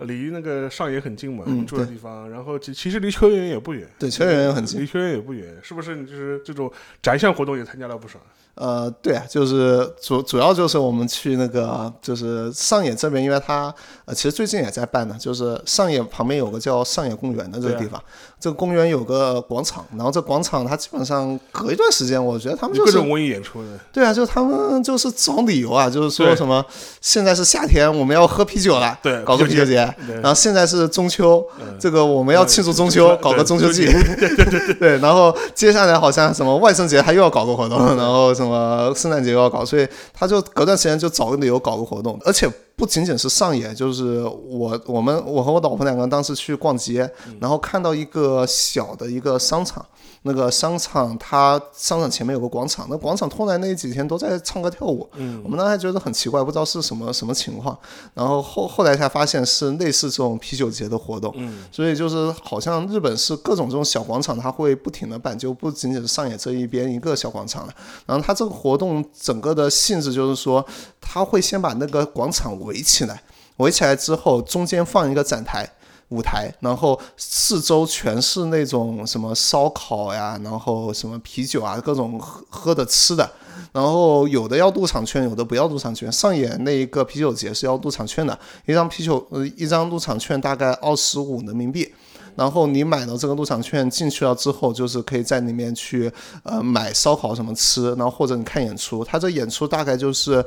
[0.00, 4.80] 离那个上野很近嘛，嗯你住的地方，然后其其实离秋园也不远，对，秋园也很近。
[4.80, 5.96] 离秋园也不远，是不是？
[5.96, 6.70] 你就是这种
[7.02, 8.18] 宅项活动也参加了不少。
[8.54, 13.72] 呃，对啊，就是主主要就是我们去那个就是上野这边，因为它
[14.04, 18.02] 呃其实最近也在办呢，就是上野旁边有个叫上野公园的这个地方，
[18.40, 26.64] 这个公园有个广场，然后这广场它基本上隔一段时间，我觉得他们就是各种文艺演出的，对啊，就是他们就是找理由啊，就是说什么
[27.00, 29.76] 现在是夏天，我们要喝啤酒了，对搞个啤酒节，
[30.22, 31.76] 然后现在是中秋，嗯。
[31.80, 47.10] 这个我们要庆祝中秋，搞个中秋季，对对对 对，然后接下来好像什么万圣节他又要搞个活动，然后什么圣诞节又要搞，所以他就隔段时间就找个理由搞个活动，而且不仅仅是上野，就是我我们我和我老婆两个人当时去逛街，
[47.40, 49.84] 然后看到一个小的一个商场。
[50.28, 55.40] 那个商场，它商场前面有个广场，那广场突然那几天都在唱歌跳舞，嗯。
[55.42, 57.76] 我们当时觉得很奇怪，不知道是什么什么情况，
[58.14, 61.64] 然后后后来才发现是类似这种啤酒节的活动，嗯。
[61.72, 67.74] 所以就是好像日本是各种这种小广场，它会不停的办，就不仅仅是上野这一边一个小广场了。
[68.06, 70.64] 然后它这个活动整个的性质就是说，
[71.00, 73.22] 它会先把那个广场围起来，
[73.56, 75.66] 围起来之后中间放一个展台。
[76.08, 83.30] 舞台，然后四周全是那种什么烧烤呀，然后什么啤酒啊，各种喝喝的吃的，
[83.72, 86.10] 然后有的要入场券，有的不要入场券。
[86.10, 91.92] 上演那一个啤酒节是要入场券的，一张啤酒呃一张入场券大概二十五人民币。
[92.36, 96.08] 然后你买了这个入场券进去了之后，就是可以在里面去
[96.44, 99.02] 呃买烧烤什么吃，然后或者你看演出。
[99.02, 100.44] 他这演出大概就是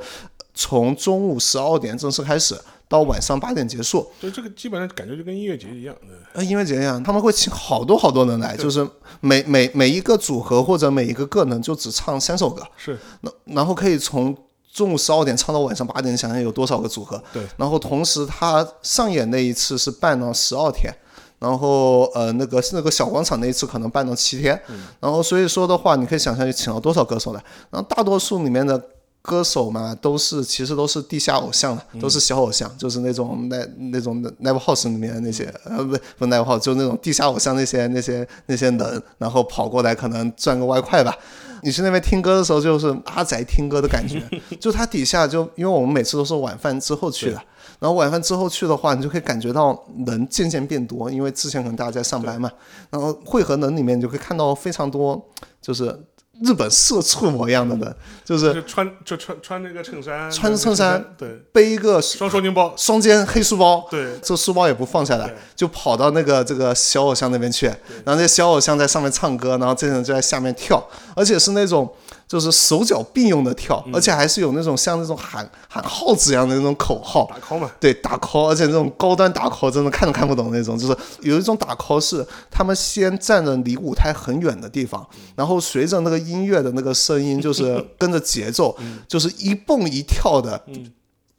[0.54, 2.54] 从中午十二点正式开始，
[2.88, 4.06] 到晚上八点结束。
[4.20, 6.08] 就这个基本上感觉就跟音乐节一样的。
[6.34, 8.86] 呃，音乐节一样，他们会请好多好多人来，就是
[9.20, 14.36] 每每每一个组合或者每一个个人就只唱三首歌，是，那然后可以从
[14.70, 17.22] 中午十二点唱到晚上八点，想想有多少个组合？
[17.32, 17.42] 对。
[17.56, 20.92] 然后同时他上演那一次是办了十二天，
[21.38, 28.78] 然后呃那个那个小广场那一次可能办了七天，嗯然后所以说的话，你可以想象就请了多少歌手来，然后大多数里面的。
[29.22, 41.16] 歌手嘛，都是其实都是地下偶像的，都是小偶像，就是那种那那种 live house 里面的那些，呃，不不 live house，就那种地下偶像那些那些那些人，然后跑过来可能赚个外快吧。
[41.64, 44.20] 你去那边听歌的时候，就是阿宅听歌的感觉，
[44.58, 47.40] 就它底下就因为我们每次都是晚饭之后去的，
[47.78, 52.50] 然后晚饭之后去的话，你就可以感觉到人渐渐变多，因为之前可能大家在上班嘛，
[52.90, 55.24] 然后汇合人里面你就可以看到非常多，
[55.60, 55.96] 就是
[56.42, 67.66] 日本社畜模样的人，就是穿就穿穿那个衬衫，穿着衬衫，对，背一个双双肩包，双肩黑书包，对，这书包也不放下来，就跑到那个这个小偶像那边去，
[68.04, 70.82] 然后那小偶像在上面唱歌，然后这些人就在下面跳，
[71.14, 71.92] 而且是那种
[72.32, 88.74] 就是手脚并用的跳，而且还是有那种像那种喊喊号子一样的那种口号，打 call 嘛，对，打 call，而且那种高端打 call 真的看都看不懂那种，就是有一种打 call 是他们先站着离舞台很远的地方，然后随着那个音乐的那个声音，就是 跟着节奏，
[89.06, 90.64] 就是一蹦一跳的，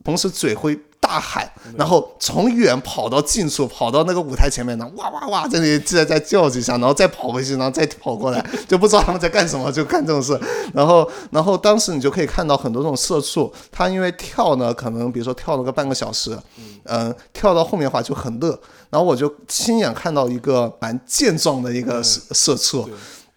[0.03, 1.45] 同时嘴会大喊，
[1.77, 10.39] 然后从远跑到近处，跑到那个舞台前面呢，哇哇哇，在那里再再叫几下，然后再跑回去，然后再跑过来， 就不知道他们在干什么，就干这种事。
[10.73, 16.39] 然后，然后当时你就可以看到很多这种社畜，他因为跳呢，可能比如说跳了个半个小时，
[16.85, 18.57] 嗯、跳到后面的话就很热。
[18.89, 22.89] 然后我就亲眼看到一个蛮健壮的一个社社畜。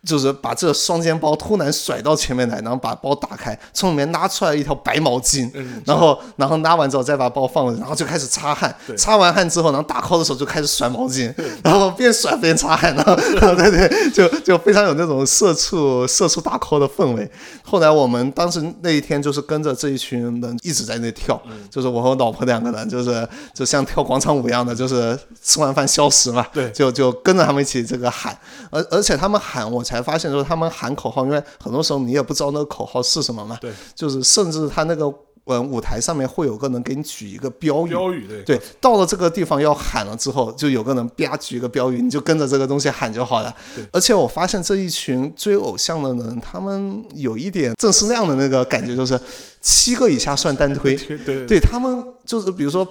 [0.04, 5.50] 就是把这个双肩包突然甩到前面来，然后把包打开，从里面拉出来一条白毛巾，
[5.85, 11.32] 然后然后拉完之后再把包放回去，然后就开始擦汗，擦完汗之后，然后打 call 的时候就开始甩毛巾，
[11.62, 13.14] 然后边甩边擦汗，然后
[13.54, 13.66] 对。
[13.76, 17.30] 对，就就非常有那种社畜社畜打 call 的氛围。
[17.62, 26.70] 后来我们当时那一天就是跟着这一群人一直在那跳，就是我和我老婆两个人，就是就像跳广场舞一样的，就是吃完饭消食嘛，对。
[26.70, 28.38] 就就跟着他们一起这个喊，
[28.70, 35.12] 而而且他们喊，我才发现说他们喊口号，因为很多时候你也不知道那个口号是什么嘛，对，就是甚至他那个
[35.44, 43.54] 呃舞台上面会有个人给你举一个标语，标语对，对，到了这个地方要喊了之后，就有个人啪举一个标语，你就跟着这个东西喊就好了。
[43.92, 49.18] 而且我发现这一群追偶像的人，他们有一点正是那样的那个感觉，就是
[49.61, 50.96] 七个以下算单推。
[51.06, 52.87] 对对对他们就是比如说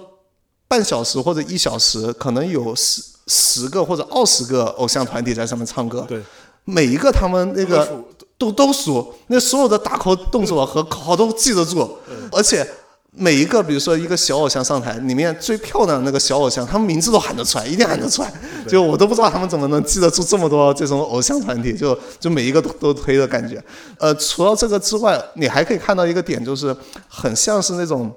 [0.66, 6.22] 半小时或者一小时，可能有十十个或者二十个偶像团体在上面唱歌，对，
[6.66, 8.04] 每一个他们那个
[8.36, 11.96] 都都熟，那所有的打 call 动作和口号都记得住，
[12.30, 12.68] 而且
[13.12, 18.30] 每一个，比如说一个小偶像上台，里面最漂亮的那个小偶像，他们名字都喊得出来，一定喊得出来。
[18.68, 23.62] 就我都不知道他们怎么能记得住这么多这种偶像团体，就就每一个都都推的感觉。
[23.98, 26.76] 呃，除了这个之外，你还可以看到一个点，就是
[27.08, 28.12] 很像是那种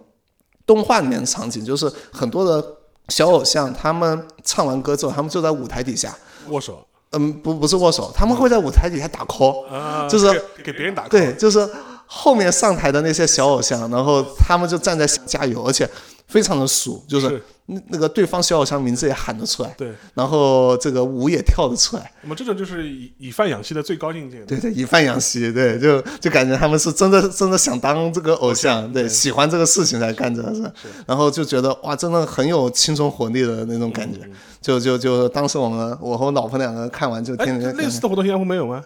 [0.66, 2.62] 动画里面的场景，就是很多的
[3.08, 6.14] 小偶像，他们唱完歌之后，他们就在舞台底下。
[6.50, 11.68] 握手嗯，不不是握手，他们会在舞台底下打 call，、啊，就是给给别人打 call 对，就是
[12.06, 15.90] 后面上台的那些小偶像，然后他们就站在加油，而且
[16.30, 17.44] 非常的熟，就是是。
[17.72, 24.44] 那那个对方小偶像名字也喊得出来，对，然后这个舞也跳得出来，那么这种就是以以饭养吸的最高境界。
[24.46, 30.64] 对对，以饭养吸，对，就就感觉他们是真的真的想当这个偶像，对，喜欢这个事情才干这个事，
[31.06, 34.20] 然后就觉得哇，真的很有青春活力的那种感觉，
[34.60, 38.84] 就就就当时我们我和我老婆两个看完就哎，天天类似的活动新加坡没有吗？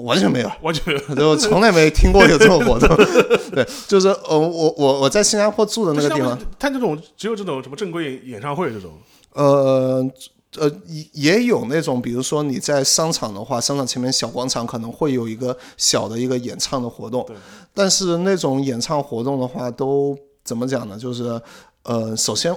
[0.00, 0.50] 完全没有。
[0.62, 1.14] 完全没有。
[1.14, 2.88] 就从来没听过有这种活动，
[3.52, 8.92] 对，就是呃，我我我在新加坡住的那个地方，他这种只有这种什么正规演演唱会这种，
[9.34, 10.04] 呃
[10.58, 17.24] 呃，也也有那种，比如说你在商场的话，商场前面小广场可能会有一个小的一个演唱的活动。
[17.26, 17.36] 对，
[17.72, 20.98] 但是那种演唱活动的话，都怎么讲呢？
[20.98, 21.40] 就是
[21.84, 22.54] 呃，首先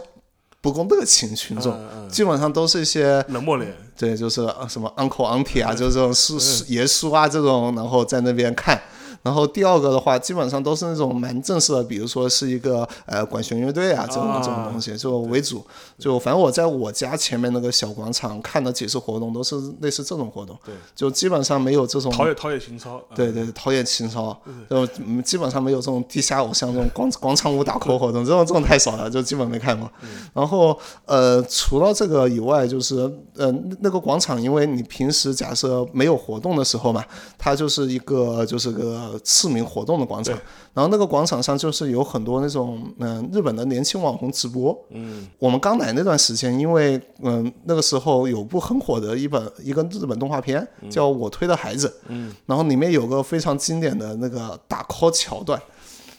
[0.60, 2.10] 不够热情群众，嗯嗯。
[2.10, 8.80] 基本上都是一些冷漠脸，对，就是呃什么 uncle auntie 啊，就是这种叔叔爷叔啊这种，然后在那边看。
[9.26, 15.66] 然后第二个的话，基本上都是那种蛮正式的，比如说是一个呃管弦乐队啊这种、啊这种东西，就为主。
[15.98, 20.56] 就反正我在我家前面那个小广场看的几次活动，都是类似这种活动。
[20.64, 22.98] 对，就基本上没有这种陶冶陶冶情操。
[22.98, 24.38] 啊对对，陶冶情操，
[24.70, 29.90] 就嗯基本上没有这种地下偶像这种广 广场舞打 call 活动，这种这种太少了，就基本没看过。
[30.34, 32.98] 然后呃，除了这个以外，就是
[33.36, 37.04] 呃那那个广场，因为你平时假设没有活动的时候嘛，
[37.40, 40.38] 它就是一个就是个市民活动的广场。
[40.74, 44.78] 然后那个广场上就是有很多那种嗯、日本的年轻网红直播。
[44.90, 55.62] 嗯，我们刚来那段时间，因为嗯那个时候有部很火的一本一个日本动画片叫《我推的孩子》，嗯，然后里面有个非常经典的那个打 call 桥段。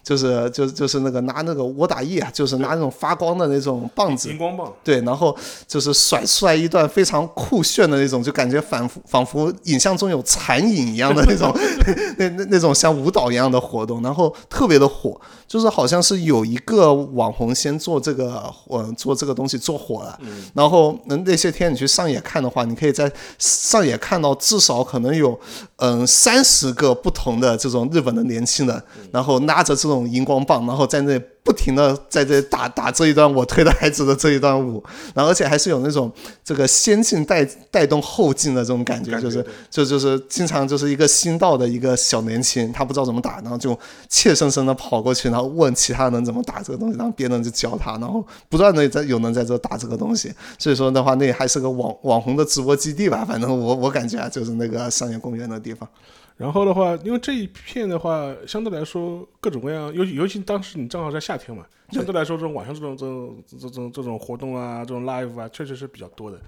[0.07, 11.53] 就是就就是那个拿那个窝打液啊，就是拿那种发光的那种棒子，荧光棒，对，然后就是甩出来一段非常酷炫的那种，就感觉仿佛仿佛影像中有残影一样的那种，
[12.19, 20.17] 那那那种像舞蹈一样的活动，然后特别的火，就是好像是有一个网红先做这个，呃，做这个东西做火了，
[20.55, 25.37] 然后那那些天你去上野看的话，你可以在上野看到至少可能有
[25.79, 34.83] 嗯三十个不同的这种日本的年轻人，然后拉着这种荧光棒，然后在那不停的在这打打这一段我推的孩子的这一段舞，
[35.15, 36.11] 然后而且还是有那种
[36.43, 43.79] 这个先进带带动后进的这种感觉，就是就就是经常就是一个新到的一个小年轻，他不知道怎么打，然后就
[44.09, 55.89] 怯生生的跑过去，然后问其他人怎么打这个东西，然后别人就教他，然后不断的在有人在这打这个东西，所以说的话，那还是个网网红的直播基地吧，反正我我感觉啊，就是那个商业公园的地方。
[56.37, 66.39] 然后的话，因为这一片的话，相对来说各种各样，尤其尤其当时你正好在夏天嘛，相对来说这种晚上这种这种这种这种活动啊，这种 live 啊，确实是比较多的。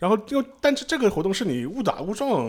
[0.00, 2.48] 然后就但是这个活动是你误打误撞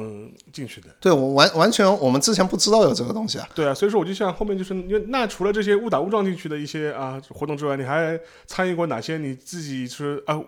[0.54, 10.40] 进去的，对我完完全我们之前不知道有这个东西啊，对啊，所以说我就想后面就是，因为那除了这些误打误撞进去的一些啊活动之外，你还参与过哪些你自己是啊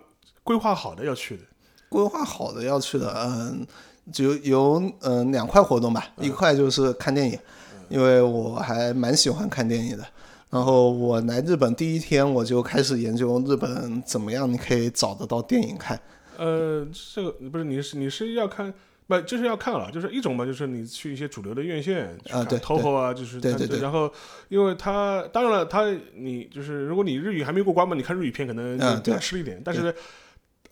[0.44, 1.42] 规划好的要去的？
[1.88, 3.66] 规划好的要去的，嗯，
[4.10, 7.38] 就有嗯、呃两块活动吧，一块就是看电影，
[7.88, 10.04] 因为我还蛮喜欢看电影的。
[10.50, 15.98] 然后我来日本第一天，我就开始研究日本怎么样你可以找得到电影看。
[16.36, 18.72] 呃，这个不是你是你是要看
[19.06, 24.12] 不就是要看了，就是一种嘛，就是你去一些主流的院线啊对 Toho 啊，就是看对对对然后
[24.48, 29.94] 因为它当然了，它你就是如果你日语还没过关嘛，你看日语片可能就嗯比较对吃力一点，但是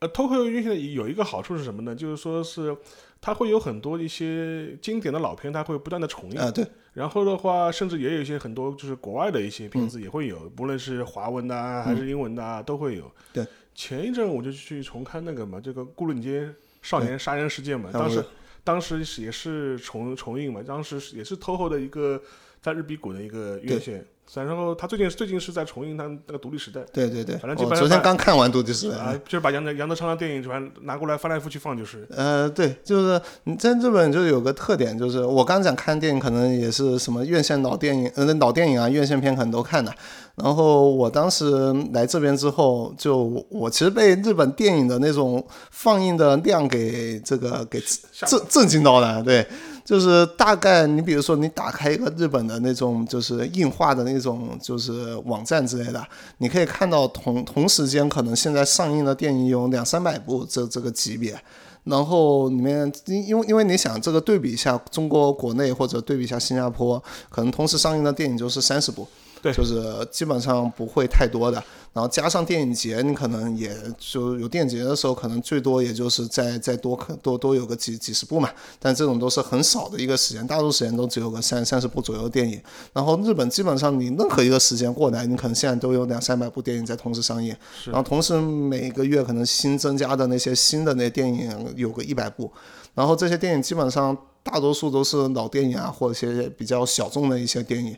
[0.00, 1.94] 呃 Toho 院线有一个好处是什么呢？
[1.94, 2.76] 就是说是
[3.20, 6.40] 它会有很多一些经典的老片，它会不断的重映。
[6.40, 13.10] 啊，对，然后的话，甚至也有一些很多就是国外的一些片嗯子也会有，不论是华文的啊、还是英文的啊，都会有。
[13.32, 16.48] 对，前一阵我就去重看那个嘛，这个《牯岭街
[16.80, 18.24] 少年杀人事件》嘛，当时
[18.64, 22.22] 当时是也是重重映嘛，当时是也是 TOHO 的一个
[22.62, 24.06] 在日比谷的一个院线。
[24.34, 26.80] 然后他最近最近是在重映他那个《独立时代》。
[26.92, 32.06] 对对对，反正基本上我昨天刚看完《独立时代》啊，就是把杨德杨德昌的电影反正拿过来翻来覆去放，就是。
[32.10, 39.92] 呃，对，就是你在日本就有个特点，就是我刚讲看电影可能也是什么院线老电影，呃，老电影啊，院线片可能都看的。
[40.36, 41.50] 然后我当时
[41.92, 47.82] 来这边之后，就我其实被日本电影的那种放映的量给这个给
[48.26, 49.46] 震震惊到了，对。
[49.90, 56.00] 就是大概你比如说你打开一个日本的那种就是硬化的那种就是网站之类的，
[56.38, 61.36] 你可以看到同同时间可能现在上映的电影有两三百部这这个级别，
[61.82, 69.04] 然后里面因因为因为你想这个对比一下中国国内或者对比一下新加坡，可能同时上映的电影就是三十部。
[69.42, 71.60] 对，就是基本上不会太多的，
[71.92, 82.60] 然后加上电影节，你可能也就有电影节的时候，可能最多也就是再再多可多多有个几几十部嘛，但这种都是很少的一个时间，大多数时间都只有个三三十部左右的电影。
[82.92, 87.54] 然后日本基本上你任何一个时间过来，你可能现在都有两三百部电影在同时上映，
[87.86, 92.50] 然后同时每个月可能新增加的那些新的那电影有个一百部，
[92.94, 94.16] 然后这些电影基本上。
[94.42, 97.94] 大多数都是老电影啊，或者些比较小众的一些电影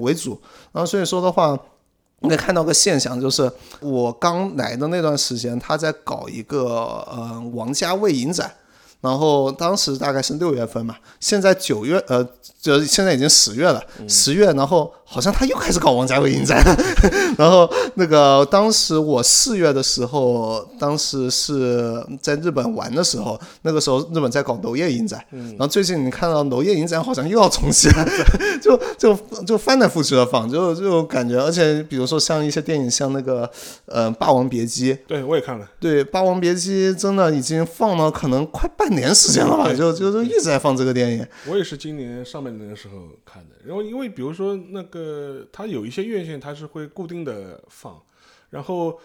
[0.00, 0.40] 为主。
[0.72, 1.56] 然后所以说的话，
[2.22, 3.50] 你可以看到个现象，就是
[3.80, 8.52] 我刚来的那段时间，他在搞一个呃王家卫影展。
[9.00, 12.24] 然后当时大概是六月份嘛，现在九月呃，
[12.60, 16.64] 就现在已经十月了，十月，然后好像他又开始搞王家卫影展，
[17.36, 28.06] 然后那个当时我四月的时候，当时是在日本玩的时候，那个时候日本在搞娄烨影展，然后最近你看到娄烨影展好像又要重启了，
[28.62, 33.50] 就就就翻来覆去的放，就就感觉，而且比如说像一些电影，像那个
[33.86, 38.92] 呃《霸王别姬》，对我也看了，对《霸王别姬》真的已经放了可能快半。
[38.92, 41.26] 年时间了吧，就就一直在放这个电影。
[41.48, 43.56] 我也是今年上半年的时候看的。
[43.64, 45.01] 然后因为比如说那个，
[45.52, 48.00] 它有一些院线它是会固定的放，
[48.50, 48.98] 然后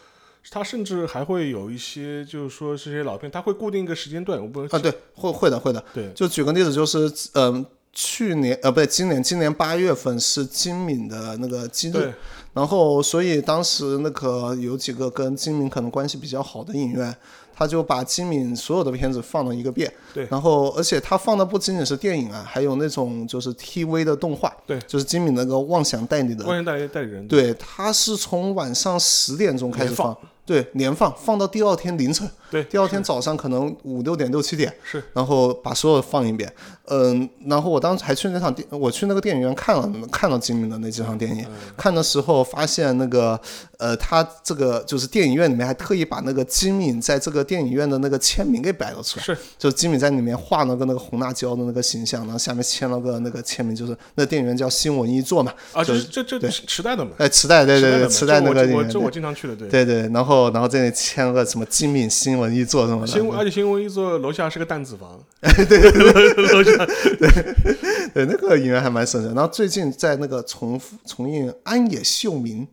[0.49, 4.41] 它甚至还会有一些就是说这些老片，它会固定一个时间段。
[4.41, 5.83] 我不啊，对，会会的会的。
[5.93, 12.13] 对，就举个例子，就是嗯，去年呃不对，今年今年八月份是金敏的那个金日，
[12.53, 17.15] 然后所以当时那个有几个跟金敏可能关系比较好的影院。
[17.58, 30.16] 他就把金敏所有的片子放了一个遍，对，然后而且他放的不仅仅是电影啊，还有那种就是 TV 的动画，对，就是金敏那个妄想代理的妄想代理代理人，对，他是从晚上十点钟开始放。
[30.47, 36.51] 对，连放放到第二天凌晨，对，第二天早上可能五六点六七点，是，然后把所有放一遍，
[36.85, 41.45] 嗯，然后我当时还去那场电，我去那个电影院看了看了金敏的那几场电影，
[41.75, 43.39] 看的时候发现那个，
[43.77, 56.49] 呃，他这个就是电影院里面还特意把那个金敏在这个电影院的那个签名给摆了出来，是，就金敏在里面画了个那个红辣椒的那个形象，然后下面签了个那个签名，就是那电影院叫新文艺座嘛，啊，就是这这对。
[56.67, 61.17] 磁带的嘛，哎，磁带对对对，磁带那个我这我经常去的，对对对，然后然后在那签。
[61.17, 69.33] 签个什么精品新闻一座什么的，新而且新闻一座楼下是个弹子房，对 对对，楼下对对那个影院还蛮神的。
[69.33, 72.67] 然后最近在那个重复重映安野秀明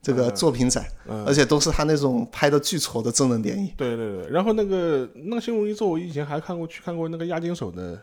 [0.00, 0.86] 这个作品展，
[1.26, 3.70] 而且都是他那种拍的巨丑的真人电影。
[3.76, 8.00] 对对对，然后那个那个新闻一座，我以前还看过去看过那个押金手的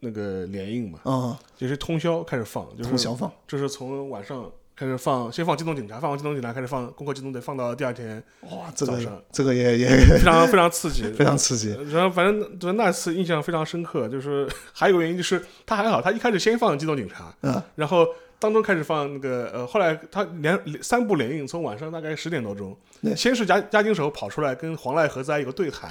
[0.00, 4.50] 那个联映嘛，啊，就是通宵开始放，就是通宵放，就是从晚上。
[4.82, 11.78] 开始放，先放《机动警察》，放完《机动警察》开始放《攻壳机动队》，放到第二天哇，这个上，这个也也 非常非常刺激， 非常刺激。
[11.92, 18.04] 然后反正就那次印象非常深刻，就是 还有个原因就是他还好，他一开始先放《机动警察》，嗯，然后
[18.40, 22.76] 当中开始放那个呃，后来他连三部连映，从晚上大概十点多钟，
[23.14, 25.88] 先是押押金手跑出来跟黄濑和哉有个对谈，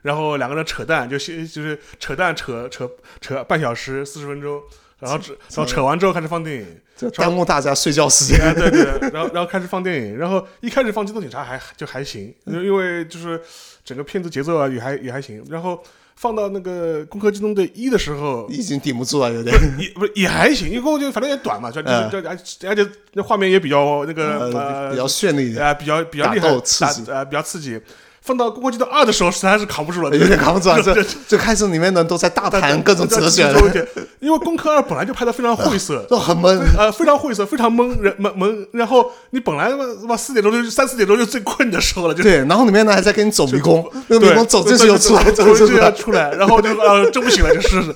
[0.00, 4.62] 然后两个人扯淡，就先就是扯淡扯扯扯半小时四十分钟。
[5.00, 8.54] 然后扯，然后扯完之后开始放电影，就耽误大家睡觉时间。
[8.54, 13.40] 对对，然后然后开始放电影，然后一开始放《机动警察》还就还行，因因为就是
[13.84, 15.42] 整个片子节奏啊也还也还行。
[15.48, 15.82] 然后
[16.16, 21.88] 放到那个《攻壳机动队一》的时候，已经顶不住了，有点也不是也还行，因为攻就反正也短嘛，就就
[22.28, 22.38] 而
[22.68, 27.80] 而且那画面也比较那个呃比较绚丽一点啊，比较比较厉害，刺激啊比较刺激。
[28.22, 30.80] 放到《攻壳机动二》的时候，实在是扛不住了，有点扛不住了。
[30.84, 30.94] 这
[31.26, 33.60] 这开始里面呢都在大谈各种哲学了。
[34.20, 38.66] 因为《攻壳二》本来就拍的非常晦涩， 就很闷，呃，非常晦涩，非常闷人闷闷。
[38.72, 42.36] 然后你本来他妈四点钟就三四点钟就最困的时候了，就对。
[42.44, 47.94] 然后里面呢还在给你走迷宫，那个迷宫走进去又出来，走进去又出来，然后就呃就不行了，就是。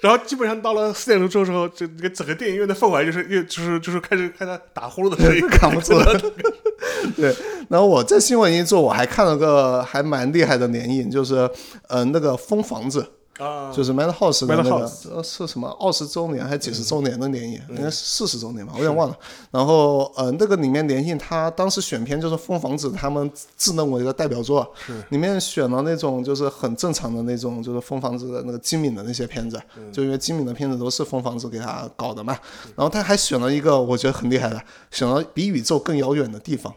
[0.00, 6.20] 然后基本上到了四点钟之后，之后这个整个电影院的氛围就是又就是就是开始开始打呼噜的声音， 扛不住了。
[7.16, 7.34] 对，
[7.68, 11.50] 然后我在新闻一做，我还看了个还蛮厉害的联映，就是
[11.88, 13.02] 呃那个《疯房子》
[13.38, 19.16] 啊，就是 Madhouse 的那个呃是什么二十周年还是几十周年的联映，应该是四十周年吧，我有点忘了。
[19.50, 29.60] 然后呃，那个里面联映他当时选片就是疯房子他们自认为的代表作，是里面选了那种就是很正常的那种就是疯房子的那个精敏的那些片子，
[29.92, 32.36] 就因为精敏的片子都是疯房子给他搞的嘛。
[32.74, 34.60] 然后他还选了一个我觉得很厉害的，
[34.90, 36.74] 选了比宇宙更遥远的地方。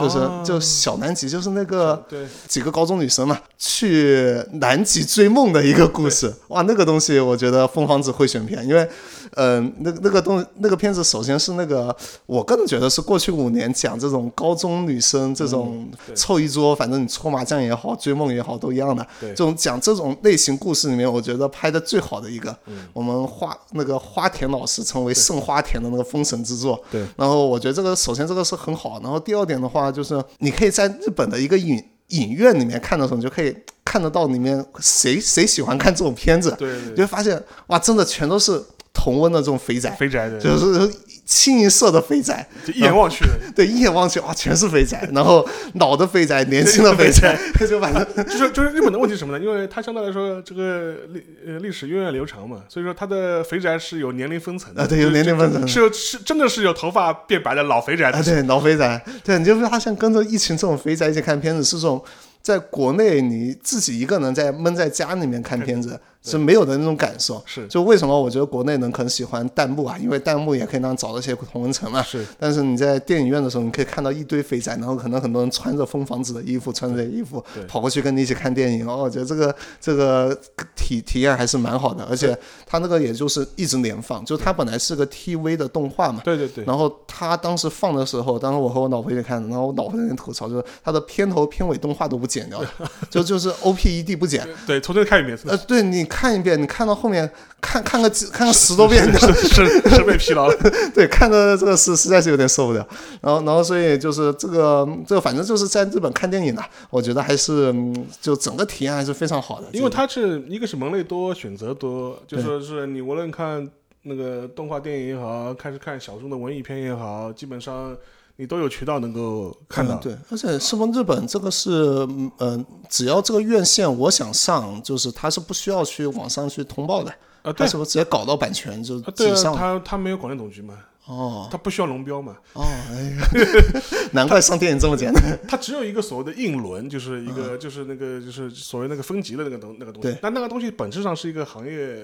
[0.00, 2.02] 就是就小南极，就是那个
[2.48, 6.32] 几个高中女生嘛，去南极追梦的一个故事。
[6.48, 8.88] 哇，那个东西我觉得凤凰子会选片，因为，
[9.36, 11.94] 嗯、那那个东那个片子首先是那个，
[12.26, 19.06] 我个人觉得是过去五年讲这种高中女生这种凑一桌，反正你搓麻将也好，追梦也好，都一样的。
[19.20, 19.30] 对。
[19.30, 22.56] 这种讲这种类型故事里面，我觉得拍的最好的一个，
[22.92, 26.82] 我们花那个花田老师成为圣花田的那个封神之作。
[26.90, 38.62] 对，然后我觉得这个首先这个是很好，然后第二点的话就是你可以在日本的一个影影院里面看的时候，你就可以看得到里面谁谁喜欢看这种片子，对对你就会发现哇，真的全都是
[38.94, 40.90] 同温的这种肥宅，肥宅的，就是
[41.26, 43.24] 清一色的肥宅，就一眼望去，
[43.54, 47.36] 对，一眼望去哇，全是肥宅， 然后老的肥宅，年轻的肥宅，
[47.68, 49.44] 就反正就是就是日本的问题是什么呢？
[49.44, 55.66] 因为它相对来说这个历呃历史源远流长嘛，所以说它的肥宅是有年龄分层的，啊对有年龄分层。
[55.66, 58.12] 是有是真的是有头发变白的老肥宅。
[58.22, 62.02] 对，老肥宅，对，你就发现跟着疫情这种肥宅一起看片子，是这种
[62.40, 67.42] 在国内你自己一个人在闷在家里面看片子是没有的那种感受。
[67.46, 69.96] 是就为什么我觉得国内人很喜欢弹幕啊？
[69.98, 72.02] 因为弹幕也可以让找到一些同文层嘛。
[72.02, 78.88] 是但是你在电影院的时候，你可以看到一堆肥宅，然后可能很多人穿着疯房子的衣服，穿着衣服对跑过去跟你一起看电影。
[78.88, 80.36] 哦，我觉得这个这个
[80.74, 86.20] 体体验还是蛮好的，而且它那个也就是一直连放，就它本来是个 TV 的动画嘛。
[86.24, 92.68] 对对对，然后他当时放的时候，当时我和我老婆一起看的，然后我老婆在那吐槽，就是他的片头片尾动画都不剪掉的，
[93.10, 94.46] 就 就是 O P E D 不剪。
[94.66, 97.28] 对从头看一遍，呃，对，你看一遍，你看到后面
[97.60, 100.56] 看看个几看个十多遍，是是是被疲劳了，
[100.94, 102.86] 对，看的这个是实在是有点受不了。
[103.20, 109.66] 然后，然后所以就是这个这个，反正就是在日本看电影的，我觉得还是嗯就整个体验还是非常好的。
[109.72, 113.68] 因为它是一个是门类多，选择多，就说是你无论看
[114.02, 117.96] 那个动画电影也好，还是看小众的文艺片也好，基本上
[118.36, 120.00] 你都有渠道能够看到嗯。
[120.00, 121.70] 对，而且是不日本这个是，
[122.08, 127.10] 嗯、呃，只要这个院线我想上，就是它是不需要去网上去通报的，
[127.42, 129.54] 啊，对它是不是直接搞到版权就啊，对啊？
[129.56, 130.74] 他他没有广电总局嘛，
[131.06, 131.48] 哦。
[131.50, 133.28] 它不需要龙标嘛，哦，哎呀，
[134.12, 135.38] 难怪上电影这么简单。
[135.46, 140.16] 它只有一个所谓的硬轮，就是一个、就是那个就是所谓那个分级的那个东那个东西。
[140.20, 141.96] 但那个东西本质上是一个行业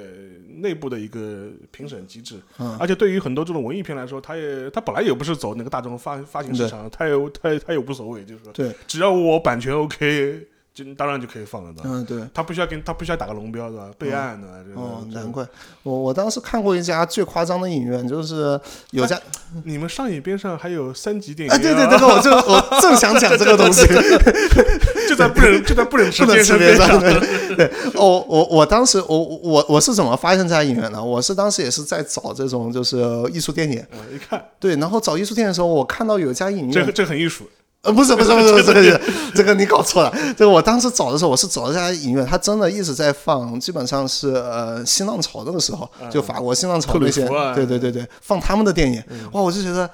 [0.58, 2.76] 内部的一个评审机制，嗯。
[2.78, 11.82] 而且对于很多这种文艺片来说，它也它本来也不是走那个大众发发行市场，它也它也它也无所谓，就是说对，只要我版权 OK，就当然就可以放了的。
[11.84, 12.22] 嗯，对。
[12.32, 13.90] 他不需要跟他不需要打个龙标对吧？
[13.98, 15.46] 备案的这个哦，难怪
[15.82, 18.58] 我我当时看过一家最夸张的影院，就是
[18.92, 19.20] 有家
[19.64, 23.84] 你们上影边上还有三级电影啊，院对对，这个我就我正想讲这个东西，
[25.08, 26.86] 就在不忍 就在不能边吃边上。
[26.86, 27.00] 上上。
[27.00, 31.02] 对 对，哦，我我当时我我我是怎么发现这家影院的？
[31.02, 32.98] 我是当时也是在找这种就是
[33.32, 37.48] 艺术电影，我，一看对，然后找艺术电影的时候，我看到有一家影院这个，这很艺术，
[37.82, 39.00] 呃，不是不是不是这个
[39.34, 40.12] 这个你搞错了。
[40.36, 49.02] 这个我当时找的时候，我是找了一家影院，他真的一直在放，基本上是呃新浪潮那个时候，就法国新浪潮那些对对对对，放他们的电影，
[49.32, 49.88] 哇，我就觉得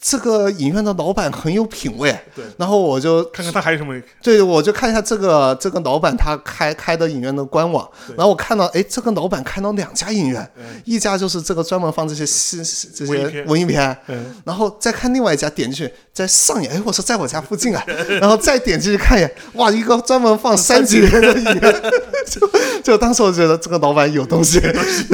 [0.00, 2.16] 这个影院的老板很有品位。
[2.34, 10.50] 对，然后我就看看他还有什么对，我就看一下这个这个老板他开开的影院的官网，然后我看到，哎，这个老板开了两家影院，
[10.84, 12.58] 一家就是这个专门放这些新
[12.94, 13.96] 这些文艺片。
[14.44, 17.84] 然后再看另外一家，点进去在上演，哎，我说在我家 附近啊，
[18.20, 21.82] 然后再点进去看一眼，哇，一个专门放三级片的影院，
[22.26, 22.50] 就
[22.82, 24.60] 就当时我觉得这个老板有东西，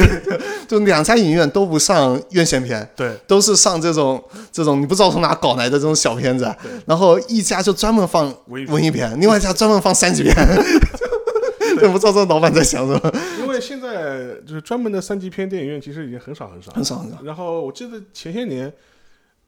[0.68, 3.14] 就两家影院都不上院线片，对。
[3.26, 4.22] 都是上这种
[4.52, 6.54] 这种你不知道从哪搞来的这种小片子，
[6.86, 10.34] 然后一家就专门放文艺片另外一家专门放三级片，
[11.80, 16.72] 就不知道这个老板在想什么，因为现在就是专门的三级片电影院其实已经很少很少。
[16.72, 17.18] 很少很少。
[17.22, 18.72] 然后我记得前些年，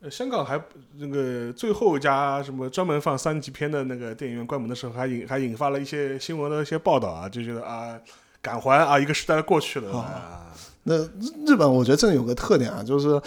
[0.00, 0.60] 呃，香港还
[0.98, 7.98] 那个最后一家什么专门放三级片的那个电影院关门的时候，还引还引发了一些新闻的一些报道啊，就觉得啊，
[8.42, 10.52] 感怀啊，一个时代过去了啊。
[10.88, 11.08] 那日
[11.46, 13.20] 日本我觉得这有个特点啊，就是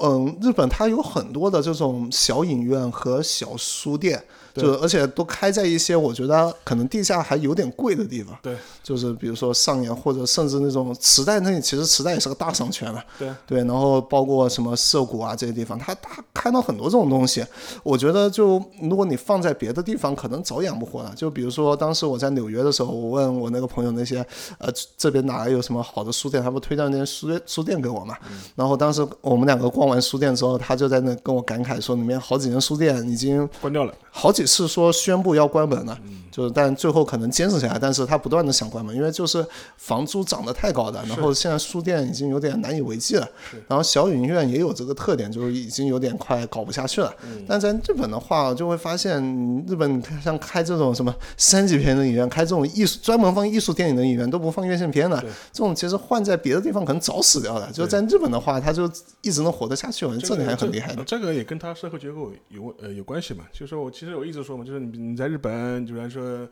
[0.00, 4.24] 嗯，日本它有很多的这种小影院和小书店，
[4.54, 8.36] 就而且都开在一些我觉得可能地下还有点贵的地方。
[8.40, 13.04] 对，就是比如说上野或者甚至那种磁带那里，其实磁带也是个大商圈了。
[13.18, 17.44] 对对，然后包括什么涩谷啊这些地方，它它开到很多这种东西。
[17.82, 21.12] 我觉得就如果你放在别的地方，可能早养不活了。
[21.16, 24.24] 就比如说当时我在纽约的时候，我问我那个朋友那些
[24.58, 28.16] 呃这边哪有什么好的书店，他不推荐那些书店书店给我嘛。
[28.54, 33.94] 然后当时我们两个逛完书店之后，他就在那跟我感慨说，里面好几间书店已经关掉了。
[34.10, 35.98] 好几次说宣布要关门了，
[36.30, 39.44] 就是但最后可能坚持下来，但是他不断的想关门，因为就是
[39.76, 43.28] 房租涨得太高的，然后现在书店已经有点难以为继了，
[43.68, 47.14] 然后小影院也有这个特点，就是已经有点快搞不下去了。
[47.46, 49.22] 但在日本的话，就会发现
[49.68, 55.20] 日本像开这种什么三级片的影院，开这种艺术专门放艺术电影的影院都不放院线片的，
[55.52, 57.70] 这种其实换在别的地方可能早死掉了。
[57.72, 58.90] 就在日本的话，他就
[59.22, 61.04] 一直能活得下去，我觉得这点还很厉害的。
[61.04, 66.48] 这个也跟他社会结构有呃有关系嘛，就是说我其实我一直说嘛，就是你你在日本，比方说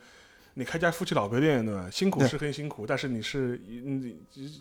[0.55, 1.89] 你开家夫妻老婆店，对吧？
[1.91, 4.15] 辛苦是很辛苦，但是你是你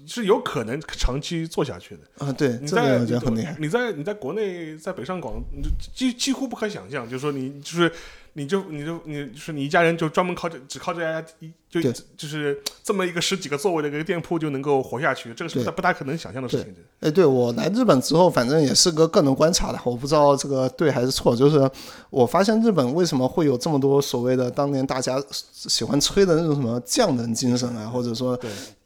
[0.07, 2.25] 是有可能长期做下去的。
[2.25, 3.55] 啊，对，你在我觉得很厉害。
[3.59, 7.91] 你在你在国内，在北上广，你就几几乎不可想象，就是说你就是
[8.33, 16.75] 你就你就你就是你一家人就专门靠这只靠这家一就就是这么一个十几个座位的一个店铺就能够活下去，这个是不大可能想象的事情。
[16.99, 21.35] 哎，对我来日本之后，反正也是个个人观察的，我不知道这个对还是错。
[21.35, 21.69] 就是
[22.09, 28.39] 我发现日本为什么会有这么多所谓的当年大家喜欢吹的那种什么匠人精神啊，或者说。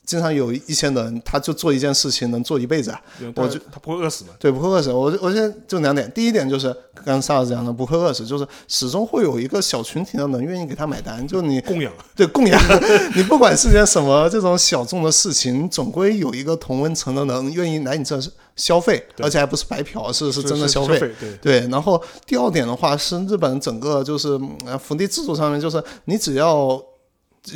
[0.06, 2.94] 经常有一些人，他就做一件事情能做一辈子，
[3.36, 4.32] 我就他不会饿死的。
[4.38, 4.92] 对，不会饿死。
[4.92, 12.62] 我我现在就两点，第一点就是刚刚萨尔讲的，不会饿死，就是始终会有一个小群体的人愿意给他买单，就你供养， 对供养，
[13.16, 18.20] 你不管是件什么这种小众的事情，总归有一个同温层的人愿意来你这
[18.56, 21.00] 消费，而且还不是白嫖，是是真的消费。
[21.00, 21.68] 对对。
[21.70, 24.40] 然后第二点的话是日本整个就是
[24.80, 26.80] 福利制度上面，就是你只要。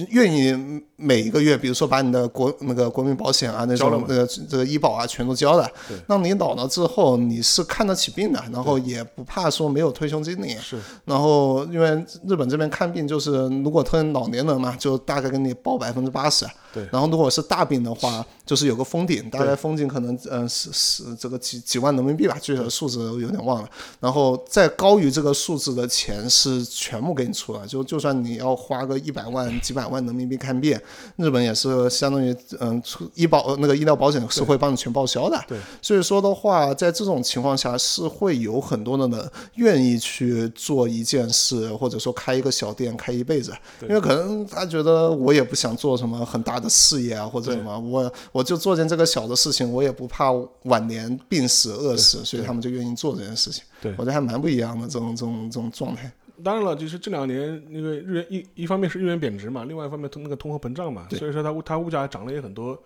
[0.09, 5.69] 愿意每一个月，比如说把你的国那个国民保险啊，那种那个这个医保啊，全都交了。
[6.07, 10.37] 那你老了之后，你是看得起病的，然后也不怕说没有退休金。
[10.59, 10.77] 是。
[11.05, 11.89] 然后因为
[12.27, 16.45] 日本这边看病就是，如果特别老年人嘛，就大概给你报百分之八十。
[16.73, 16.87] 对。
[16.91, 23.69] 然后如果是大病的话， 就是有个封顶，大概封顶可能嗯是是这个几几万人民币吧，具体的数字有点忘了。
[23.99, 29.89] 然后再高于这个数字的钱是全部给你出了，就就算你要花个一百万几百。
[29.89, 30.79] 万人民币看病，
[31.15, 35.43] 日本也是相当于嗯出，医保那个医疗保险是会帮你全报销的。
[35.47, 50.31] 对，所以说的话，在这种情况下是会有很多的人愿意去做一件事，或者说开一个小店开一辈子，因为可能他觉得我也不想做什么很大的事业啊，或者什么，我我就做件这个小的事情，我也不怕
[50.63, 53.63] 晚年病死饿死，所以他们就愿意做这件事情。
[53.81, 56.11] 对，我觉得还蛮不一样的这种这种这种状态。
[56.43, 62.81] 当然了，就是这两年那个日元一一方面是日元贬值嘛，另外一方面通那个通货膨胀嘛，所以说它物它物价涨了也很多，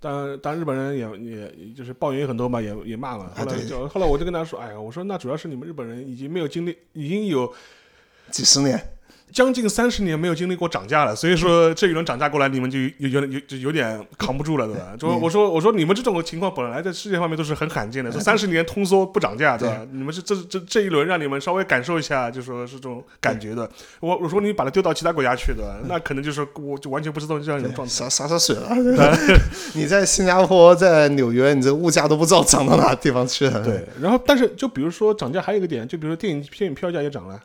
[0.00, 3.30] 但但日本人也也就是抱怨也很多嘛，也也骂了。
[3.36, 7.52] 后来就后来我就跟他说，哎呀，我说那主要是你们日本人已经没有经历，已经有
[8.30, 8.93] 几十年。
[9.34, 14.94] 将近三十年没有经历过涨价了，所以说这一轮涨价过来，你们就有有有就有点扛不住了，对吧？
[14.96, 19.84] 就我说我说你们这种情况本来在世界方面都是很罕见的，这三十年通缩不涨价，对吧？
[19.90, 23.68] 你们是这这这一轮让你们稍微感受一下，就说是这种感觉的。
[23.98, 25.74] 我我说你把它丢到其他国家去，对吧？
[25.88, 28.70] 那可能就是我就完全不知道这样一种状态，洒洒洒水了。
[29.74, 33.64] 你在新加坡，在纽约，你这物价都不知道涨到哪地方去了。
[33.64, 37.40] 对，然后但是就比如说涨价还有一个点，就比如说电影电影票价也涨了。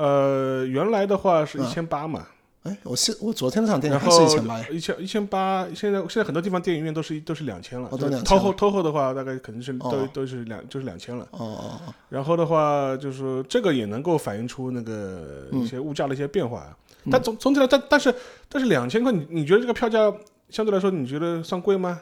[0.00, 2.26] 呃，原来的话是一千八嘛。
[2.62, 4.66] 哎，我现我昨天那场电影还是一千八呀。
[4.70, 7.88] 一千一千八，现在现在很多地方电影院都是都是两千了。
[7.90, 8.24] 哦，都两千。
[8.24, 11.26] 偷后偷后的话，大概肯定是都都是两就是两千了。
[11.32, 11.94] 哦哦哦。
[12.08, 16.66] 然后的话，就是这个也能够反映出那个一些物价的一些变化。
[17.10, 18.14] 但总总体来，但但是
[18.48, 20.12] 但是两千块，你你觉得这个票价
[20.48, 22.00] 相对来说，你觉得算贵吗？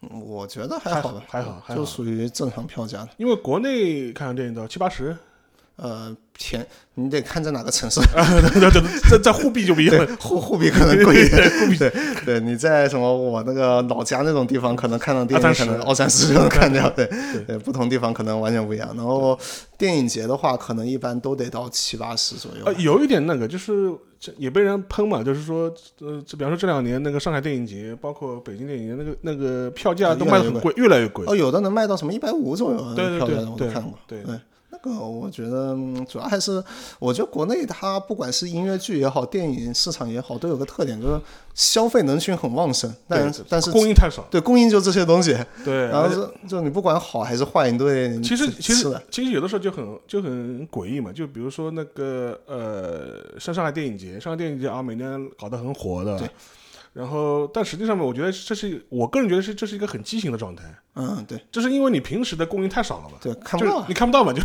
[0.00, 3.10] 我觉得还好吧，还好，就属于正常票价的。
[3.18, 5.16] 因为国内看场电影都七八十。
[5.76, 6.64] 呃，便
[6.94, 8.00] 你得看在哪个城市，
[9.10, 11.78] 在在沪币就不一样，沪沪币可能贵一点， 沪币。
[11.78, 11.90] 对
[12.24, 17.08] 对，你在什么我那个老家那种地方，可能看到电影可能二三十就能看掉，对
[17.46, 18.92] 对，不同地方可能完全不一样。
[18.94, 19.38] 然后
[19.78, 22.64] 电影节的话，可能一般都得到七八十左右。
[22.66, 23.90] 呃，有一点那个就是
[24.36, 31.24] 也被人喷嘛，就是说呃，比方说这两年那个上海电影节，包括北京电影节，那个那个票价都卖很贵，越来越贵。
[31.26, 34.22] 哦，有的能卖到什么一百五左右，对对对，我都看过，对。
[34.82, 36.62] 个我觉得嗯主要还是，
[36.98, 41.18] 我觉得国内它不管是音乐剧也好，电影市场也好，都有个特点，就是
[41.54, 44.22] 消费人群很旺盛，但对但是供应太少。
[44.30, 48.92] 对供应就这些东西，对，然后是就你不管好还是坏，你都得其实其实。
[49.10, 56.28] 其实有的时候就很就很诡异嘛，就比如说那个呃，像上海电影节，上海电影节啊，每年搞得很火的对。
[56.92, 60.64] 然后，但实际上面，我觉得这是我个人觉得是这是一个很畸形的状态，
[60.94, 63.16] 嗯，对这是因为你平时的供应太少了嘛。
[63.22, 63.94] 对，看不到就是你。
[63.94, 64.42] 看不到嘛，就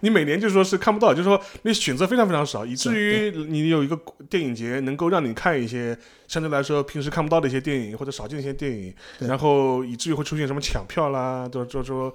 [0.00, 5.96] 你每年就说是看不到，就是说你选择非常非常少，以至于你有一个电影节能够让你看一些
[6.28, 12.12] 相对来说平时看不到的一些电影或者少见的一些电影，然后以至于会出现什么抢票啦，就就说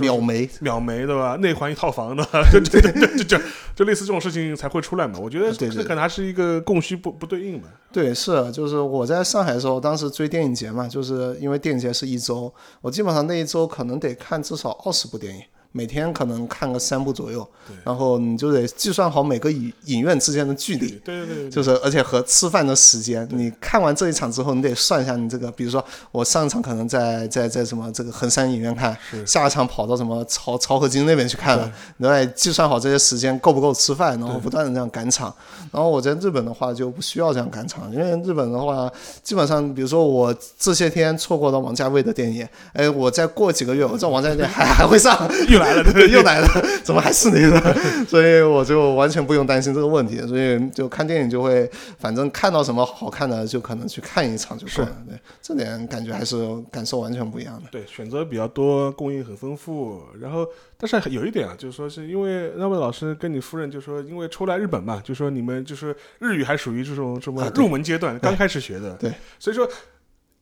[0.00, 1.36] 秒没，秒没对吧？
[1.36, 3.38] 内环一套房的， 就就就就就
[3.74, 5.18] 就类似这种事情才会出来嘛。
[5.18, 7.68] 我觉得对对这可能还是一个供需不不对应嘛。
[7.92, 15.42] 对，是，就是我在上海的时候，当时追电影节嘛，就是因为电影节是一周，我基本上那一周可能得看至少二十部电影，
[15.76, 17.44] 每天可能看个三部左右，
[17.82, 28.96] 然后你就得计算好每个影影院之间的距离，对对对对，就是而且和吃饭的时间，你看完这一场之后，你得算一下你这个，比如说我上一场可能在在在什么这个衡山影院看，
[29.26, 35.34] 下一场跑到什么漕漕河泾那边去看了，你得计算好这些时间够不够吃饭，然后不断的这样赶场。
[35.72, 38.88] 然后我在日本的话就不需要这样赶场，因为日本的话
[39.24, 45.18] 基本上，比如说我这些天错过了王家卫的电影，哎，我再过几个月，我在王家卫还还会上，
[45.48, 46.48] 又来了，对，又来了，
[46.84, 47.60] 怎么还是你呢？
[48.06, 54.96] 所以我就完全不用担心这个问题，所以就看电影就会，反正看到什么好看的就可能去看一场就够了。
[55.08, 56.36] 对，这点感觉还是
[56.70, 57.68] 感受完全不一样的。
[57.70, 60.02] 对，选择比较多，供应很丰富。
[60.20, 60.46] 然后，
[60.76, 68.94] 但是有一点啊，就是说是因为那位老师跟你夫人就说，因为出来日本嘛，就说你们就是日语还属于这种什么入门阶段，刚开始学的。
[68.94, 69.68] 对，所以说。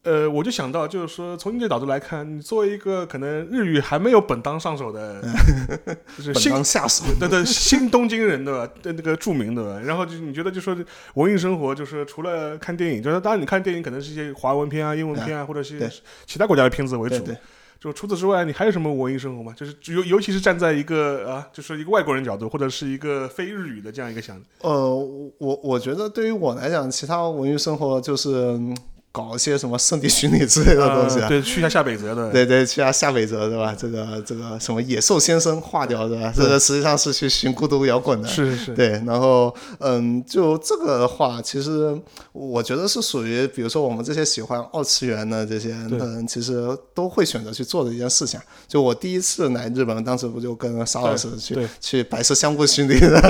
[0.05, 5.23] 呃，我就想到，就是说，从你的角度来看，你作为一个可能日语还没有本当上手的，
[6.19, 8.69] 就是本新当下手，对对，新东京人对吧？
[8.83, 10.77] 对那个著名的，然后就你觉得就说
[11.15, 15.89] 文艺生活，就是除了看电影，就是当然你看电影可能是一些华文片啊、英文片啊，或者是对
[16.27, 17.17] 其他国家的片子为主。
[17.19, 17.37] 对对。
[17.81, 19.53] 就除此之外，你还有什么文艺生活吗？
[19.57, 24.95] 就是尤尤其是站在一个啊，就是一个外国人角度，或者是一个非日语的这样一个想，呃，
[25.39, 28.77] 我我觉得对于我来讲，其他文娱生活就是嗯
[29.13, 31.25] 搞一些什么圣地巡礼之类的东西啊。
[31.25, 33.77] 呃对，去一下下北泽的，对对，去一下下北泽对吧？
[33.79, 36.33] 这个这个什么野兽先生化掉对吧？
[36.35, 38.27] 这个实际上是去寻孤独摇滚的。
[38.27, 41.95] 是是是，对，然后嗯，就这个的话，其实
[42.33, 48.41] 我觉得是属于，比如说我们这些喜欢二次元的这些人，其实都会选择去做的一件事情。
[48.67, 53.21] 就我第一次来日本，当时不就跟沙老师去去白色相簿巡礼的，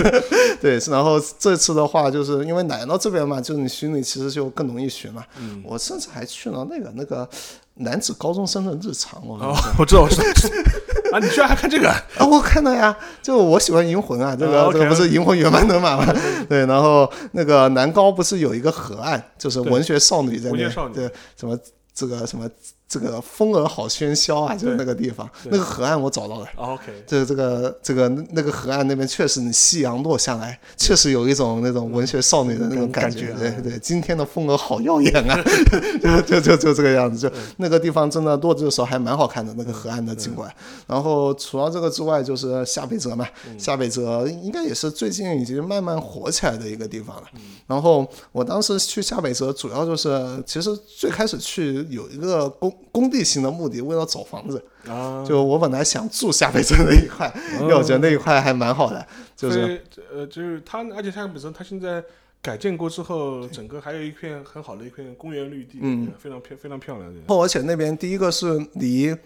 [0.62, 5.24] 对，然后这次的话，就是因为来到这边嘛，就是你巡礼其实就更容易巡嘛。
[5.38, 5.62] 嗯。
[5.64, 7.28] 我甚至还去了那个那个
[7.74, 10.24] 男子高中生的日常，我哦，我知道，我知道。
[11.12, 11.88] 啊，你居然还看这个？
[11.88, 16.14] 啊，我看到呀，就我喜欢银魂啊，这个、这个不是银魂原班人马吗？
[16.48, 20.94] 对，然后那个南高不是有一个河岸，就是文学少女在那边，文学少女。
[20.94, 21.56] 对，什么
[21.94, 22.48] 这个什么
[22.88, 26.46] 这个风儿好喧嚣啊，就是那个地方，那个河岸我找到了。
[26.56, 33.32] 哦 OK，这个这个这个那个河岸那边确实，你夕阳落下来，确实有一种那种文学少女的那种感觉。
[33.34, 35.42] 对对，今天的风儿好耀眼啊，
[36.24, 37.18] 就就就就这个样子。
[37.18, 40.48] 就那个地方真的落日的时候还蛮好看的，那个河岸的景观。
[40.86, 43.26] 然后除了这个之外，就是下北泽嘛，
[43.58, 47.24] 下北泽应该也是最近已经慢慢火起来的一个地方了。
[47.66, 54.62] 然后我当时去下北泽，主要就是其实最开始去有一个工工地型的目的，为了找房子。
[54.88, 59.04] 啊，就我本来想住下北村那一块，因为我觉得那一块还蛮好的，
[59.34, 59.82] 就是
[60.14, 62.02] 呃，就是它，而且下北泽它现在
[62.40, 67.20] 改建过之后，整个还有一片很好的一片公园绿地，嗯，非常漂非常漂亮的。
[67.26, 69.16] 后而且那边第一个是离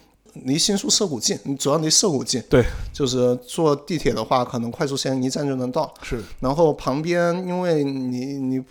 [0.45, 5.93] 离新宿涩谷近，你主要离涩谷近，对，就是坐地铁的话，可能快速线一站就能到。
[6.03, 8.63] 是然后旁边，因为你你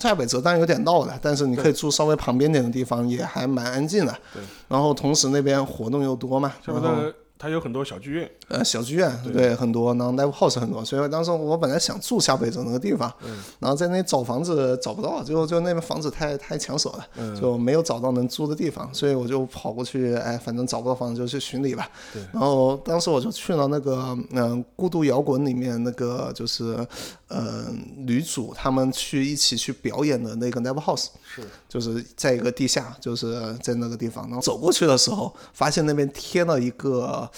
[0.00, 4.12] 在北泽当然有点闹了，但是你可以住稍微旁边点的地方，也还蛮安静的。
[4.32, 4.42] 对。
[4.68, 13.12] 然后同时那边活动又多嘛，然后下面的它有很多小剧院，呃，小剧院对很多，然后 live house 很多，所以当时我本来想住下北泽那个地方，
[13.58, 21.90] 然后在那找房子找不到，就就那边房子太太抢手了，就没有找到能租的地方，所以我就跑过去，哎，反正找不到房子就去巡礼吧。
[22.32, 26.86] 然后当时我就去了那个嗯、孤独摇滚里面那个就是
[27.26, 27.64] 呃
[27.96, 37.28] 女主他们去一起去表演的那个 live house，是就是在一个地下，就是在那个地方，然后走过去的时候，发现那边贴了一个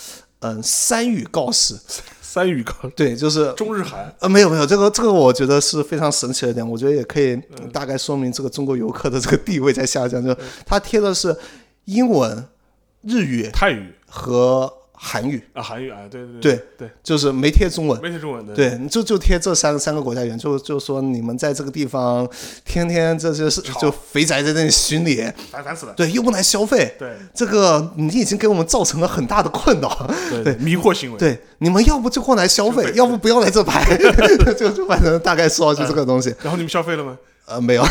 [0.41, 1.77] 嗯三语告示，
[2.21, 7.41] 三语告对，就是中日韩，呃没有没有这个这个我觉得是非常神奇的点，我觉得也可以
[7.73, 11.37] 大概说明这个中国游客的这个地位在下降，就他贴的是
[11.85, 12.45] 英文、
[13.03, 13.95] 日语泰语。
[14.11, 18.01] 和韩语，啊，韩语啊，对对对对，就是没贴中文。
[18.03, 22.29] 没贴中文的，对，你就就贴这三三个国家语言，就就说你们在这个地方
[22.65, 30.11] 天天这些是就肥宅在那里巡礼，烦烦死了，对，又不来消费，对这个你已经给我们造成了很大的困扰。
[30.29, 33.97] 对对，迷惑行为，对，你们要不就过来消费消，费要不不要来这拍，
[34.59, 36.35] 就就反正大概说就这个东西。
[36.43, 37.17] 然后你们消费了吗？
[37.49, 37.83] 呃，没有，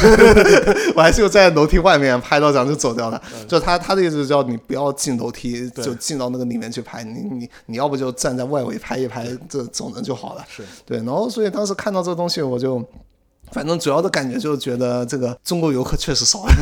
[0.95, 3.21] 我还是就在楼梯外面拍到张就走掉了。
[3.47, 7.03] 就他他的意思叫你不要进楼梯，就进到那个里面去拍。
[7.03, 10.45] 你你你要不就站在外围拍一拍这种人就好了。
[10.47, 12.83] 是对，然后所以当时看到这东西，我就。
[13.51, 16.53] 反正主要的感觉就是觉得这个中国游客确实少了，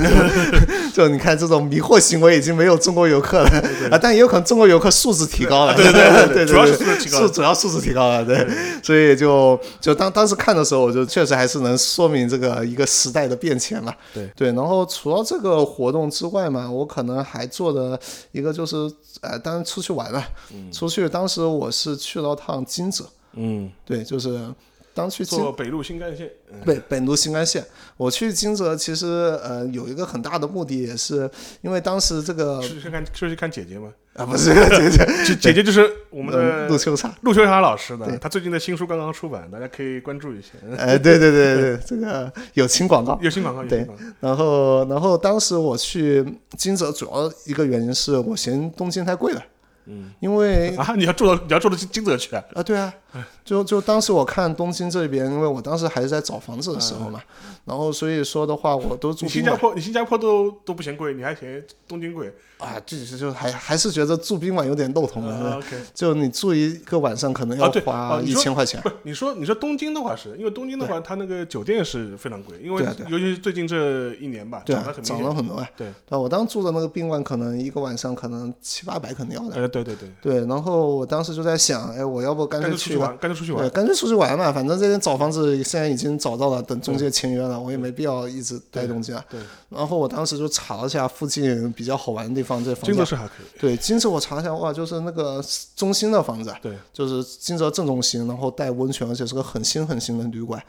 [0.93, 3.49] 就你看这种迷惑行为已经没有中国游客了。
[3.91, 8.47] 啊，但也有可能中国游客素质提高了，对对对对，主要是素质提高了素主要素质提高了，对，
[8.83, 13.93] 所以就就当当时看的时候，我就确实还是能说明这个一个时代的变迁嘛。
[14.13, 17.99] 对对，然后除了这个活动之外嘛，我可能还做的
[18.31, 18.75] 一个就是，
[19.21, 20.23] 呃，当然出去玩了，
[20.71, 24.39] 出去当时我是去了趟金泽，嗯，对，就是
[24.95, 27.63] 当去金坐北路新干线，嗯北北路新干线，
[27.97, 29.05] 我去金泽其实
[29.43, 31.29] 呃有一个很大的目的，也是
[31.61, 33.91] 因为当时这个是去看是去看姐姐吗？
[34.15, 40.51] 啊不是姐姐 姐姐姐就是我们呃的陆秋茶，陆秋茶老师的对，他最近的新书刚刚出版，大家可以关注一下。
[40.79, 43.19] 哎对对对对，这个友情广告。
[43.21, 43.85] 友情广告，有对。
[44.21, 46.25] 然后然后当时我去
[46.57, 49.43] 金泽，主要一个原因是我嫌东京太贵了，
[49.87, 52.41] 嗯，因为啊，你要住到你要住到金金泽去啊？
[52.53, 52.93] 啊，对啊，
[53.43, 57.21] 就就当时我看东京这边，因为我当时还是在找房子的时候嘛，
[57.65, 62.33] 然后所以说的话，我都住你新加坡，你新加坡都都不嫌贵，你还嫌东京贵？
[62.57, 65.35] 啊，这是就还还是觉得住宾馆有点漏桶了。
[65.51, 75.67] 啊，OK，就你住一个晚上可能要花一啊你说千块钱，不，你说你说东京的话是因为东京的话，它那个酒店是非常贵，因为尤其是最近这一年吧，涨了很，涨了很多啊。
[75.75, 79.61] 对，对，我当时住的那个宾馆可能一个晚上可能七八百肯定要的。
[79.61, 84.25] 哎，对对对，对，然后我当时就在想，哎，我要不干脆去个干脆出去玩，干脆出去对，玩。
[84.25, 89.25] 干脆出去玩嘛，反正这边找房子现在已经找到了，等中介签约了，我也没必要一直待中介啊。
[89.29, 89.39] 对，
[89.69, 92.87] 然后我当时就查了一下附近比较好玩的地方，这房价。
[92.87, 93.59] 金泽是还可以。
[93.59, 95.43] 对，金泽我查了一下，哇，就是那个
[95.75, 100.61] 中心的房子啊，对，就是金泽正中心，然后带温泉，而且是个很新很新的旅馆。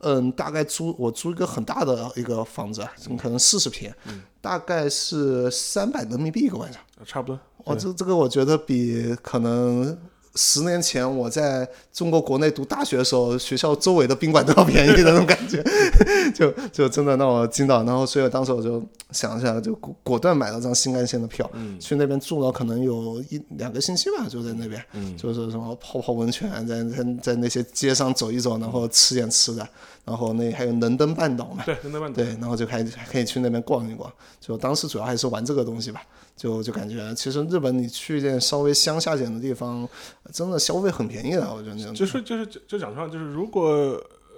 [0.00, 3.92] 嗯，大概租我租一个很大的一个房子啊，可能四十平，
[4.40, 6.80] 大概是三百人民币一个晚上。
[7.04, 7.38] 差不多。
[7.64, 9.96] 我，这这个我觉得比可能
[10.36, 15.62] 十年前我在中国国内读大学的时候，学校周围的宾馆都要便宜的那种感觉，
[16.34, 17.84] 就就真的让我惊到。
[17.84, 18.82] 然后，所以当时我就
[19.12, 24.84] 想一下，就果果断买了张新干线的票，去那边住了可能有一两个星期吧，就在那边，
[25.16, 29.66] 就是什么泡泡温泉，在在在那些街上走一走，然后吃点吃的，
[30.04, 32.16] 然后那还有能登半岛嘛，对，能登半岛。
[32.16, 34.12] 对，然后就开始可以去那边逛一逛。
[34.40, 36.02] 就当时主要还是玩这个东西吧，
[36.36, 39.88] 就就感觉其实日本你去一点稍微乡下点的地方，
[40.32, 41.94] 真的消费很便宜的，我觉得这样。
[41.94, 43.64] 就是就是就就讲实话，就是如果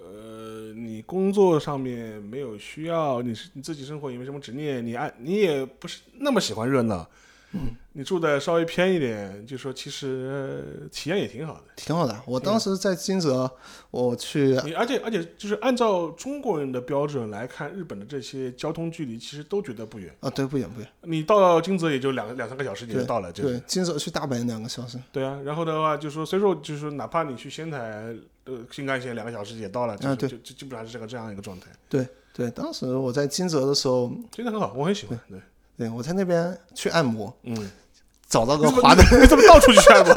[0.04, 7.08] 呃你工作上面没有需要，你是你自己生活也没什么执念，你爱你也不是那么喜欢热闹，
[7.52, 11.62] 嗯，你住的稍微偏一点，就说其实呃体验也挺好的。
[11.76, 12.14] 挺好的。
[12.26, 13.50] 我当时在金泽，
[13.90, 20.14] 我去你而且而且就是按照中国人的标准来看，日本的这些交通距离其实都觉得不远。
[20.20, 24.98] 啊，对，不远不远，你到金泽也就两两三个小时你就到了，对，金泽去大阪两个小时。
[25.10, 25.40] 对啊。
[25.42, 31.70] 然后的话，就说所以说就是说，哪怕你去仙台呃新干线两个小时也到了，就是啊对就就基本上是这个这样一个状态。
[31.88, 35.18] 对对，当时我在金泽的时候，真的很好，我很喜欢。
[35.30, 35.40] 对，
[35.78, 37.70] 对我在那边去按摩，嗯，
[38.36, 40.14] 找到个华的，你怎么到处去按摩？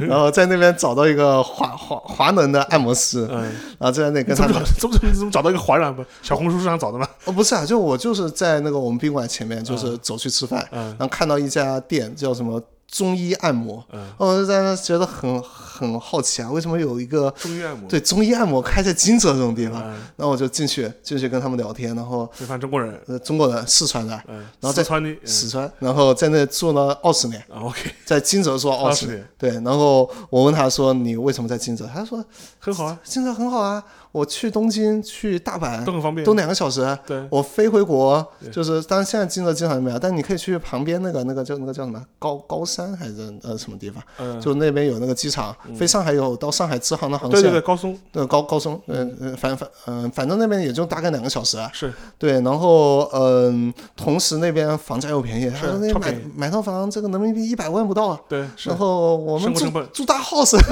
[0.08, 3.42] 然后在那边找到一个华华华能的按摩师，嗯，
[3.78, 4.54] 然后在那跟他怎
[4.88, 5.94] 么怎么找到一个华人？
[5.94, 7.06] 不，小红书上找的吗？
[7.26, 12.58] 哦，不是啊，就我就是在那个我们宾馆前面，就是走去吃饭，嗯然后看到一家店叫什么
[12.90, 17.88] 中医按摩，嗯，我就在那觉得很很好奇啊，为什么有一个中医按摩。
[17.88, 19.82] 对中医按摩开在金泽这种地方？
[19.84, 22.98] 嗯，然后我就进去进去跟他们聊天，然后对方中国人。
[23.06, 25.10] 呃中国人四川的，嗯，然后在四川的。
[25.10, 31.86] 嗯四川，然后在那住了二十年，啊，OK，在金泽住了二十20年年，对，然后我问他说你为什么在金泽？
[31.92, 32.24] 他说
[32.58, 33.84] 很好啊，金泽很好啊，
[34.18, 36.24] 我去东京去大阪都很方便。
[36.24, 36.98] 都两个小时啊。
[37.06, 51.70] 对，我飞回国就是，当然现在进的机场没有，但你可以去旁边那个那个叫那个叫什么高高山还是呃什么地方，嗯，就那边有那个机场，飞上海有到上海支行的航线，对对对，高松对高高松，嗯嗯，反反嗯，反正那边也就大概两个小时啊。
[51.72, 58.20] 是对，然后嗯，同时那边房价又便宜，他说那买买套房这个人民币一百万不到啊。
[58.28, 59.52] 对然后我们
[59.92, 60.56] 住大 house，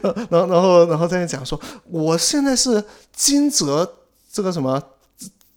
[0.30, 1.60] 然后然后然后在那讲说，
[1.90, 2.82] 我现在是
[3.14, 3.94] 金泽
[4.32, 4.82] 这个什么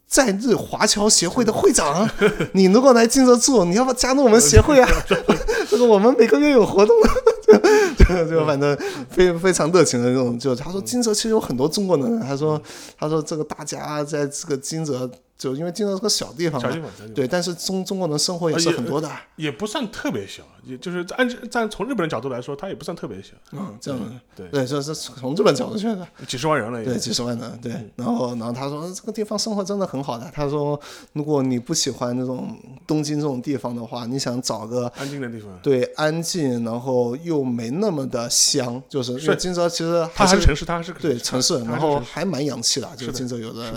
[0.08, 2.10] 在日华侨协会的会长，
[2.54, 4.90] 你如果来金泽住，你要不要加入我们协会啊？
[5.70, 7.10] 这个我们每个月有活动的，
[8.26, 8.78] 就就反正
[9.10, 10.40] 非非常热情的那种。
[10.40, 12.62] 就他说金泽其实有很多中国人，他说
[12.98, 15.10] 他说这个大家在这个金泽。
[15.38, 16.70] 就因为金泽是个小地方嘛，
[17.14, 23.34] 对，但是中中国人生活也是很多的，也不算特别小，也就是按站从日本的角度来说，它也不算特别小。
[23.52, 24.00] 嗯，这样
[24.36, 27.72] 对对，这是从日本角度去的，几十万人了，对，几十万人，对。
[27.96, 30.80] 然后然后他说这个地方生活真的很好的，他说
[31.14, 32.58] 如果你不喜欢那种
[32.88, 43.72] 东京这种地方的话，你想找个安静的地方，对，安静，然后又没那么的香，就是因为金泽其实它还是城市，它还是对城市，然后还蛮洋气的，就是金泽有的，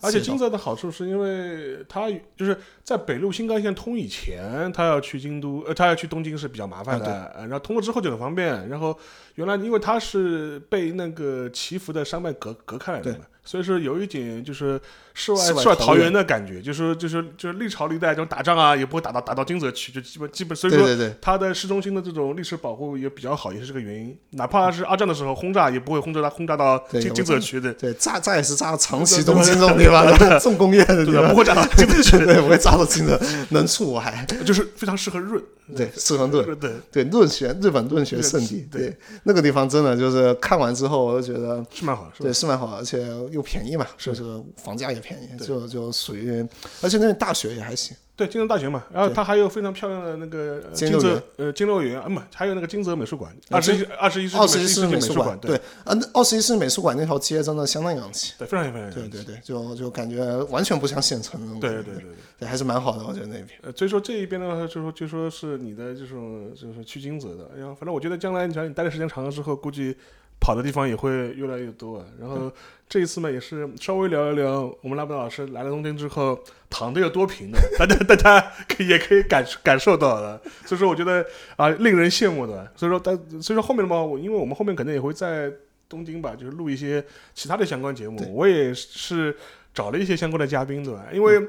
[0.00, 0.90] 而且金泽的好处。
[0.94, 8.68] 是因为它就是在北陆新干线通以前，他要去京都，呃，他要去东京是比较麻烦的，然后通过之后就很方便。
[8.68, 8.98] 然后
[9.34, 13.26] 原来因为他是被那个祈福的山脉隔隔开来的嘛。
[13.44, 14.80] 所以说有一点就是
[15.12, 20.56] 世外世外桃源的感觉，就是就是就是历朝历代这种打仗啊，也不会打到打到金泽去，就基本基本。
[20.56, 20.86] 所以说
[21.20, 24.16] 它的市中心的这种历史保护也比较好，也是这个原因。
[24.30, 27.72] 哪怕是二战的时候轰炸，也不会轰炸到轰炸到金金泽区的。
[27.74, 33.20] 对，炸炸也是炸到长崎东京这种地方，重工业的地方，不会炸到 金泽区，对，不会炸到金泽，
[33.50, 35.42] 能处我还 就是非常适合润。
[35.74, 43.02] 对，适合润，对对润学，日本论学圣地，对那个地方真的就是看完之后，我就觉得是蛮好，对是蛮好，而且
[43.34, 44.22] 又便宜嘛，就是
[44.56, 46.46] 房价也便宜，就就属于，
[46.80, 47.96] 而且那大学也还行。
[48.16, 54.28] 对，金泽大学嘛，然后它还有非常漂亮的那个金泽呃金乐园，嗯，还有那个金泽美术馆，二十一二十一
[54.68, 62.04] 世纪美术馆，对，啊，二十一世纪美术馆那条街真的相当洋气，对，非常非常对对对，就就感觉完全不像县城那种，对对对对。
[62.38, 63.48] 对，还是蛮好的，我觉得那边。
[63.62, 69.96] 呃，所以说这一边的话，就说就说是你的这种就是去金泽的，哎呀，反正我觉得将来你想你待的时间长了之后，估计。
[70.40, 72.04] 跑的地方也会越来越多啊。
[72.20, 72.52] 然后
[72.88, 80.40] 这一次嘛，也是稍微聊一聊我们拉布老师来了东京之后躺的有多平的， 大家大家可以也可以感感受到的。
[80.66, 81.24] 所以说，我觉得
[81.56, 82.70] 啊，令人羡慕的。
[82.76, 85.50] 所以说，但所以说后面的嘛，我因为我们后面可能也会在
[85.88, 87.04] 东京吧，就是录一些
[87.34, 88.20] 其他的相关节目。
[88.34, 89.34] 我也是
[89.72, 91.06] 找了一些相关的嘉宾，对吧？
[91.12, 91.40] 因为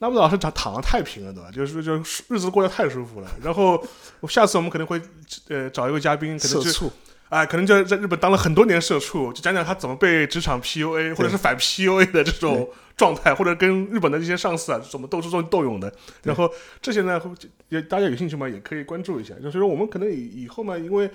[0.00, 1.50] 拉布老师躺躺的太平了，对吧？
[1.50, 1.96] 就是就
[2.28, 3.30] 日子过得太舒服了。
[3.42, 3.82] 然后
[4.28, 5.00] 下次我们可能会
[5.48, 6.90] 呃找一位嘉宾，可能就。
[7.32, 15.90] 哎，可能就在日本当了很多年社畜，就讲讲他怎么被职场 PUA 或者是反 PUA 的这种 状态，或者跟日本的这些上司啊怎么斗智斗斗勇的。
[16.24, 16.46] 然后
[16.82, 17.18] 这些呢，
[17.70, 19.32] 也大家有兴趣嘛，也可以关注一下。
[19.36, 21.10] 就是说，我们可能以以后嘛，因为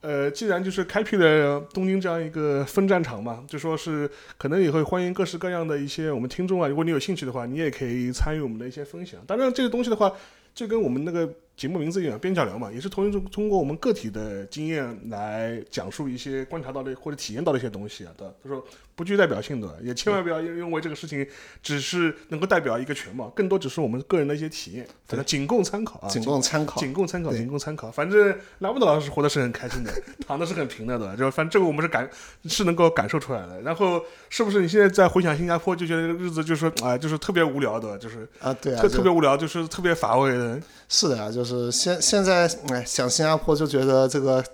[0.00, 6.68] 呃，既然就是开辟了东京这样一个分战场嘛，就说是可能也会欢迎各式各样的一些我们听众啊。
[6.68, 9.18] 如果你有兴趣的话，你也可以参与我们的一些分享。
[9.26, 10.12] 当然，这个东西的话，
[10.54, 11.28] 就跟我们那个。
[11.58, 18.32] 节目名字一样，边角聊嘛，也是通通过我们个体的经验来讲述一些观察到的或者体验到的一些东西啊，对吧？
[18.40, 21.26] 他说不具代表性的，也千万不要认为这个事情
[21.60, 27.90] 只是能够代表一个全貌，更多只是我们个人的一些体验，反正仅供参考啊，仅供参考，仅供参考，仅供参考。
[27.90, 29.92] 反正拉布达老师活的是很开心的，
[30.28, 31.16] 躺的是很平的，对吧？
[31.16, 32.08] 就反正这个我们是感
[32.44, 33.60] 是能够感受出来的。
[33.62, 40.60] 然后是不是你现在在回想新加坡，就觉得日子就是啊，就是特别无聊的，就是啊，对啊，特特别无聊，就是特别乏味的。
[40.90, 44.44] 是的啊，就是是现现在，哎，想新加坡就觉得这个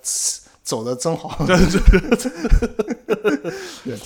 [0.63, 1.37] 走的真好。
[1.45, 1.57] 对，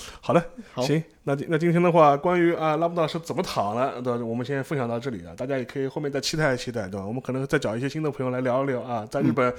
[0.21, 1.03] 好了，好行。
[1.25, 4.19] 那那今天的话，关于啊拉布大师怎么躺了，对吧？
[4.25, 7.07] 我们先分享到这里啊，大家也可以后面再期待期待，对吧？
[7.07, 9.07] 我们可能再找一些新的朋友来聊一聊啊。
[9.11, 9.53] 在日本，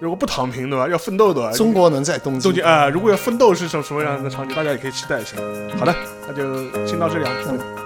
[0.00, 0.88] 如果不躺平，对吧？
[0.88, 1.52] 要奋斗的。
[1.52, 2.88] 中国能在东京啊？
[2.88, 4.56] 如果要奋斗是什么什么样的场景？
[4.56, 5.36] 大家也可以期待一下。
[5.78, 5.94] 好的，
[6.26, 7.30] 那就先到这里啊，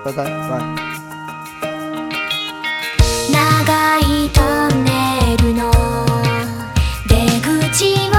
[0.04, 0.60] 拜拜，拜。
[5.36, 5.70] ブの。
[7.08, 8.15] 出口は